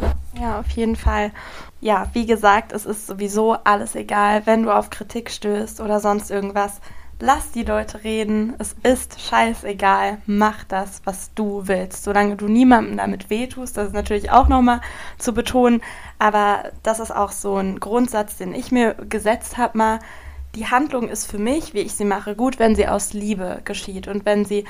Ja, 0.00 0.14
ja, 0.40 0.60
auf 0.60 0.68
jeden 0.70 0.96
Fall. 0.96 1.32
Ja, 1.80 2.08
wie 2.12 2.26
gesagt, 2.26 2.72
es 2.72 2.86
ist 2.86 3.06
sowieso 3.06 3.52
alles 3.64 3.94
egal, 3.94 4.46
wenn 4.46 4.62
du 4.64 4.74
auf 4.74 4.90
Kritik 4.90 5.30
stößt 5.30 5.80
oder 5.80 6.00
sonst 6.00 6.30
irgendwas. 6.30 6.80
Lass 7.24 7.52
die 7.52 7.62
Leute 7.62 8.02
reden. 8.02 8.54
Es 8.58 8.74
ist 8.82 9.20
scheißegal. 9.20 10.18
Mach 10.26 10.64
das, 10.64 11.02
was 11.04 11.32
du 11.36 11.68
willst. 11.68 12.02
Solange 12.02 12.34
du 12.34 12.48
niemandem 12.48 12.96
damit 12.96 13.30
wehtust, 13.30 13.76
das 13.76 13.86
ist 13.86 13.94
natürlich 13.94 14.32
auch 14.32 14.48
nochmal 14.48 14.80
zu 15.18 15.32
betonen. 15.32 15.82
Aber 16.18 16.64
das 16.82 16.98
ist 16.98 17.14
auch 17.14 17.30
so 17.30 17.58
ein 17.58 17.78
Grundsatz, 17.78 18.38
den 18.38 18.52
ich 18.52 18.72
mir 18.72 18.94
gesetzt 19.08 19.56
habe, 19.56 19.78
mal. 19.78 19.98
Die 20.56 20.66
Handlung 20.66 21.08
ist 21.08 21.30
für 21.30 21.38
mich, 21.38 21.74
wie 21.74 21.78
ich 21.78 21.94
sie 21.94 22.04
mache, 22.04 22.34
gut, 22.34 22.58
wenn 22.58 22.74
sie 22.74 22.88
aus 22.88 23.12
Liebe 23.12 23.60
geschieht 23.64 24.08
und 24.08 24.26
wenn 24.26 24.44
sie 24.44 24.64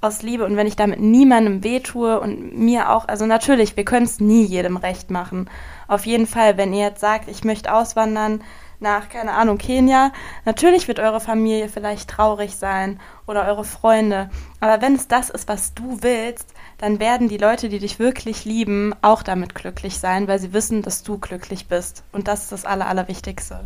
aus 0.00 0.22
Liebe 0.22 0.44
und 0.44 0.56
wenn 0.56 0.68
ich 0.68 0.76
damit 0.76 1.00
niemandem 1.00 1.64
wehtue 1.64 2.20
und 2.20 2.56
mir 2.56 2.90
auch, 2.90 3.08
also 3.08 3.26
natürlich, 3.26 3.76
wir 3.76 3.84
können 3.84 4.06
es 4.06 4.20
nie 4.20 4.44
jedem 4.44 4.76
recht 4.76 5.10
machen. 5.10 5.50
Auf 5.88 6.06
jeden 6.06 6.28
Fall, 6.28 6.56
wenn 6.56 6.72
ihr 6.72 6.84
jetzt 6.84 7.00
sagt, 7.00 7.28
ich 7.28 7.42
möchte 7.42 7.74
auswandern 7.74 8.42
nach, 8.80 9.08
keine 9.08 9.32
Ahnung, 9.32 9.58
Kenia, 9.58 10.12
natürlich 10.44 10.88
wird 10.88 11.00
eure 11.00 11.20
Familie 11.20 11.68
vielleicht 11.68 12.10
traurig 12.10 12.56
sein 12.56 13.00
oder 13.26 13.46
eure 13.46 13.64
Freunde. 13.64 14.30
Aber 14.60 14.82
wenn 14.82 14.94
es 14.94 15.08
das 15.08 15.30
ist, 15.30 15.48
was 15.48 15.74
du 15.74 16.02
willst, 16.02 16.52
dann 16.78 17.00
werden 17.00 17.28
die 17.28 17.38
Leute, 17.38 17.68
die 17.68 17.78
dich 17.78 17.98
wirklich 17.98 18.44
lieben, 18.44 18.94
auch 19.02 19.22
damit 19.22 19.54
glücklich 19.54 19.98
sein, 19.98 20.28
weil 20.28 20.38
sie 20.38 20.52
wissen, 20.52 20.82
dass 20.82 21.02
du 21.02 21.18
glücklich 21.18 21.68
bist. 21.68 22.04
Und 22.12 22.28
das 22.28 22.44
ist 22.44 22.52
das 22.52 22.64
Aller, 22.64 22.86
Allerwichtigste. 22.86 23.64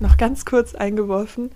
Noch 0.00 0.16
ganz 0.16 0.44
kurz 0.44 0.74
eingeworfen, 0.74 1.50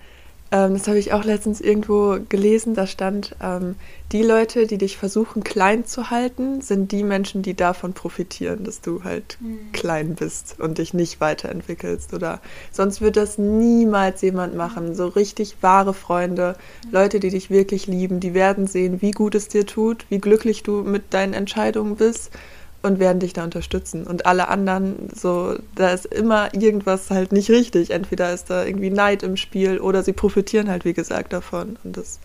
ähm, 0.51 0.75
das 0.75 0.89
habe 0.89 0.99
ich 0.99 1.13
auch 1.13 1.25
letztens 1.25 1.61
irgendwo 1.61 2.19
gelesen. 2.29 2.75
Da 2.75 2.87
stand, 2.87 3.37
ähm, 3.43 3.77
die 4.13 4.23
Leute, 4.23 4.67
die 4.67 4.79
dich 4.79 4.97
versuchen 4.97 5.45
klein 5.45 5.85
zu 5.85 6.11
halten, 6.11 6.63
sind 6.63 6.93
die 6.93 7.03
Menschen, 7.03 7.43
die 7.43 7.55
davon 7.55 7.93
profitieren, 7.93 8.65
dass 8.65 8.81
du 8.81 9.05
halt 9.05 9.37
mhm. 9.41 9.73
klein 9.73 10.15
bist 10.15 10.59
und 10.59 10.79
dich 10.79 10.95
nicht 10.95 11.21
weiterentwickelst. 11.21 12.15
Oder 12.15 12.41
sonst 12.73 13.01
wird 13.01 13.17
das 13.17 13.37
niemals 13.37 14.23
jemand 14.23 14.55
machen. 14.55 14.95
So 14.95 15.09
richtig 15.09 15.57
wahre 15.61 15.93
Freunde, 15.93 16.57
mhm. 16.87 16.93
Leute, 16.93 17.21
die 17.21 17.31
dich 17.31 17.51
wirklich 17.51 17.87
lieben, 17.87 18.21
die 18.21 18.33
werden 18.33 18.67
sehen, 18.67 19.03
wie 19.03 19.11
gut 19.11 19.35
es 19.35 19.49
dir 19.49 19.67
tut, 19.67 20.07
wie 20.09 20.19
glücklich 20.19 20.63
du 20.63 20.83
mit 20.83 21.13
deinen 21.13 21.35
Entscheidungen 21.35 21.97
bist 21.97 22.31
und 22.83 23.01
werden 23.01 23.19
dich 23.19 23.33
da 23.33 23.45
unterstützen. 23.45 24.07
Und 24.07 24.27
alle 24.27 24.49
anderen, 24.49 25.11
so, 25.15 25.57
da 25.75 25.91
ist 25.91 26.07
immer 26.07 26.55
irgendwas 26.55 27.11
halt 27.11 27.33
nicht 27.33 27.51
richtig. 27.51 27.91
Entweder 27.91 28.33
ist 28.33 28.51
da 28.51 28.65
irgendwie 28.65 28.91
Neid 28.91 29.23
im 29.23 29.37
Spiel 29.37 29.79
oder 29.79 30.03
sie 30.03 30.13
profitieren 30.13 30.71
halt, 30.71 30.85
wie 30.85 30.95
gesagt, 30.95 31.33
davon. 31.33 31.77
Und 31.85 31.97
das 31.97 32.21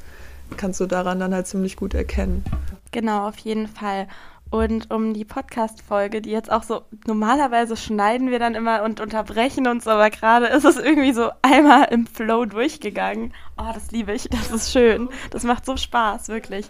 kannst 0.57 0.79
du 0.79 0.85
daran 0.85 1.19
dann 1.19 1.33
halt 1.33 1.47
ziemlich 1.47 1.75
gut 1.75 1.93
erkennen. 1.93 2.43
Genau, 2.91 3.27
auf 3.27 3.37
jeden 3.39 3.67
Fall. 3.67 4.07
Und 4.53 4.91
um 4.91 5.15
die 5.15 5.25
Podcast-Folge, 5.25 6.21
die 6.21 6.29
jetzt 6.29 6.51
auch 6.51 6.61
so, 6.61 6.83
normalerweise 7.07 7.75
schneiden 7.75 8.29
wir 8.29 8.37
dann 8.37 8.53
immer 8.53 8.83
und 8.83 8.99
unterbrechen 8.99 9.65
uns, 9.65 9.87
aber 9.87 10.11
gerade 10.11 10.45
ist 10.45 10.63
es 10.63 10.77
irgendwie 10.77 11.11
so 11.11 11.31
einmal 11.41 11.87
im 11.89 12.05
Flow 12.05 12.45
durchgegangen. 12.45 13.33
Oh, 13.57 13.71
das 13.73 13.89
liebe 13.89 14.13
ich, 14.13 14.29
das 14.29 14.51
ist 14.51 14.71
schön. 14.71 15.09
Das 15.31 15.41
macht 15.41 15.65
so 15.65 15.75
Spaß, 15.75 16.27
wirklich. 16.27 16.69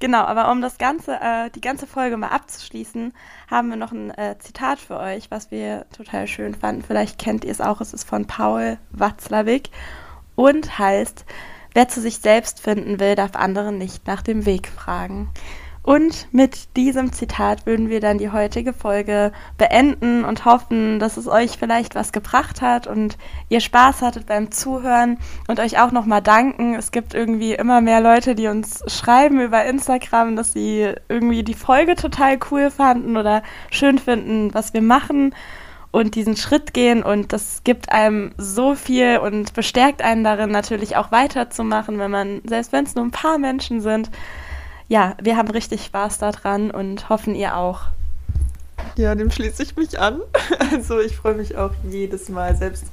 Genau, 0.00 0.22
aber 0.22 0.50
um 0.52 0.62
das 0.62 0.78
ganze, 0.78 1.14
äh, 1.20 1.50
die 1.50 1.60
ganze 1.60 1.88
Folge 1.88 2.16
mal 2.16 2.28
abzuschließen, 2.28 3.12
haben 3.50 3.68
wir 3.68 3.76
noch 3.76 3.90
ein 3.90 4.10
äh, 4.10 4.36
Zitat 4.38 4.78
für 4.78 4.98
euch, 4.98 5.30
was 5.30 5.50
wir 5.50 5.86
total 5.96 6.28
schön 6.28 6.54
fanden. 6.54 6.82
Vielleicht 6.82 7.18
kennt 7.18 7.44
ihr 7.44 7.50
es 7.50 7.60
auch. 7.60 7.80
Es 7.80 7.92
ist 7.92 8.04
von 8.04 8.26
Paul 8.26 8.78
Watzlawick 8.90 9.70
und 10.36 10.78
heißt: 10.78 11.24
Wer 11.74 11.88
zu 11.88 12.00
sich 12.00 12.18
selbst 12.18 12.60
finden 12.60 13.00
will, 13.00 13.16
darf 13.16 13.34
andere 13.34 13.72
nicht 13.72 14.06
nach 14.06 14.22
dem 14.22 14.46
Weg 14.46 14.68
fragen. 14.68 15.30
Und 15.88 16.28
mit 16.32 16.76
diesem 16.76 17.14
Zitat 17.14 17.64
würden 17.64 17.88
wir 17.88 18.00
dann 18.00 18.18
die 18.18 18.30
heutige 18.30 18.74
Folge 18.74 19.32
beenden 19.56 20.22
und 20.22 20.44
hoffen, 20.44 20.98
dass 20.98 21.16
es 21.16 21.26
euch 21.26 21.52
vielleicht 21.52 21.94
was 21.94 22.12
gebracht 22.12 22.60
hat 22.60 22.86
und 22.86 23.16
ihr 23.48 23.60
Spaß 23.60 24.02
hattet 24.02 24.26
beim 24.26 24.50
Zuhören 24.50 25.16
und 25.46 25.60
euch 25.60 25.80
auch 25.80 25.90
nochmal 25.90 26.20
danken. 26.20 26.74
Es 26.74 26.90
gibt 26.90 27.14
irgendwie 27.14 27.54
immer 27.54 27.80
mehr 27.80 28.02
Leute, 28.02 28.34
die 28.34 28.48
uns 28.48 28.84
schreiben 28.86 29.40
über 29.40 29.64
Instagram, 29.64 30.36
dass 30.36 30.52
sie 30.52 30.92
irgendwie 31.08 31.42
die 31.42 31.54
Folge 31.54 31.94
total 31.94 32.38
cool 32.50 32.70
fanden 32.70 33.16
oder 33.16 33.42
schön 33.70 33.96
finden, 33.98 34.52
was 34.52 34.74
wir 34.74 34.82
machen. 34.82 35.34
und 35.90 36.16
diesen 36.16 36.36
Schritt 36.36 36.74
gehen 36.74 37.02
und 37.02 37.32
das 37.32 37.62
gibt 37.64 37.90
einem 37.90 38.32
so 38.36 38.74
viel 38.74 39.16
und 39.18 39.54
bestärkt 39.54 40.02
einen 40.02 40.22
darin 40.22 40.50
natürlich 40.50 40.96
auch 40.96 41.10
weiterzumachen, 41.12 41.98
wenn 41.98 42.10
man, 42.10 42.42
selbst 42.44 42.72
wenn 42.72 42.84
es 42.84 42.94
nur 42.94 43.06
ein 43.06 43.10
paar 43.10 43.38
Menschen 43.38 43.80
sind. 43.80 44.10
Ja, 44.88 45.14
wir 45.22 45.36
haben 45.36 45.50
richtig 45.50 45.84
Spaß 45.84 46.18
daran 46.18 46.70
und 46.70 47.10
hoffen 47.10 47.34
ihr 47.34 47.56
auch. 47.56 47.82
Ja, 48.96 49.14
dem 49.14 49.30
schließe 49.30 49.62
ich 49.62 49.76
mich 49.76 49.98
an. 49.98 50.20
Also 50.70 51.00
ich 51.00 51.16
freue 51.16 51.34
mich 51.34 51.56
auch 51.56 51.70
jedes 51.88 52.28
Mal, 52.28 52.54
selbst 52.54 52.84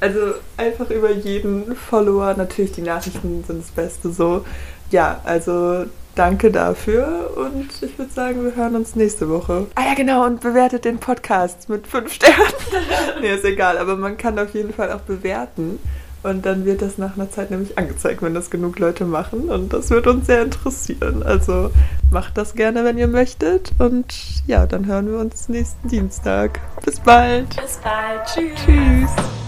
also 0.00 0.34
einfach 0.56 0.90
über 0.90 1.12
jeden 1.12 1.76
Follower. 1.76 2.34
Natürlich, 2.34 2.72
die 2.72 2.82
Nachrichten 2.82 3.44
sind 3.44 3.60
das 3.60 3.70
Beste 3.70 4.10
so. 4.10 4.44
Ja, 4.90 5.20
also 5.24 5.84
danke 6.16 6.50
dafür 6.50 7.30
und 7.36 7.70
ich 7.80 7.96
würde 7.96 8.12
sagen, 8.12 8.44
wir 8.44 8.56
hören 8.56 8.74
uns 8.74 8.96
nächste 8.96 9.28
Woche. 9.28 9.68
Ah 9.76 9.86
ja, 9.86 9.94
genau, 9.94 10.26
und 10.26 10.40
bewertet 10.40 10.84
den 10.84 10.98
Podcast 10.98 11.68
mit 11.68 11.86
fünf 11.86 12.12
Sternen. 12.12 12.36
nee, 13.20 13.32
ist 13.32 13.44
egal, 13.44 13.78
aber 13.78 13.96
man 13.96 14.16
kann 14.16 14.38
auf 14.38 14.52
jeden 14.54 14.74
Fall 14.74 14.92
auch 14.92 15.00
bewerten. 15.00 15.78
Und 16.22 16.46
dann 16.46 16.64
wird 16.64 16.82
das 16.82 16.98
nach 16.98 17.16
einer 17.16 17.30
Zeit 17.30 17.50
nämlich 17.50 17.76
angezeigt, 17.78 18.22
wenn 18.22 18.34
das 18.34 18.50
genug 18.50 18.78
Leute 18.78 19.04
machen. 19.04 19.48
Und 19.48 19.72
das 19.72 19.90
wird 19.90 20.06
uns 20.06 20.26
sehr 20.26 20.42
interessieren. 20.42 21.22
Also 21.22 21.70
macht 22.10 22.38
das 22.38 22.54
gerne, 22.54 22.84
wenn 22.84 22.98
ihr 22.98 23.08
möchtet. 23.08 23.72
Und 23.78 24.06
ja, 24.46 24.66
dann 24.66 24.86
hören 24.86 25.10
wir 25.10 25.18
uns 25.18 25.48
nächsten 25.48 25.88
Dienstag. 25.88 26.60
Bis 26.84 27.00
bald. 27.00 27.48
Bis 27.56 27.78
bald. 27.78 28.26
Tschüss. 28.26 28.60
Tschüss. 28.64 29.41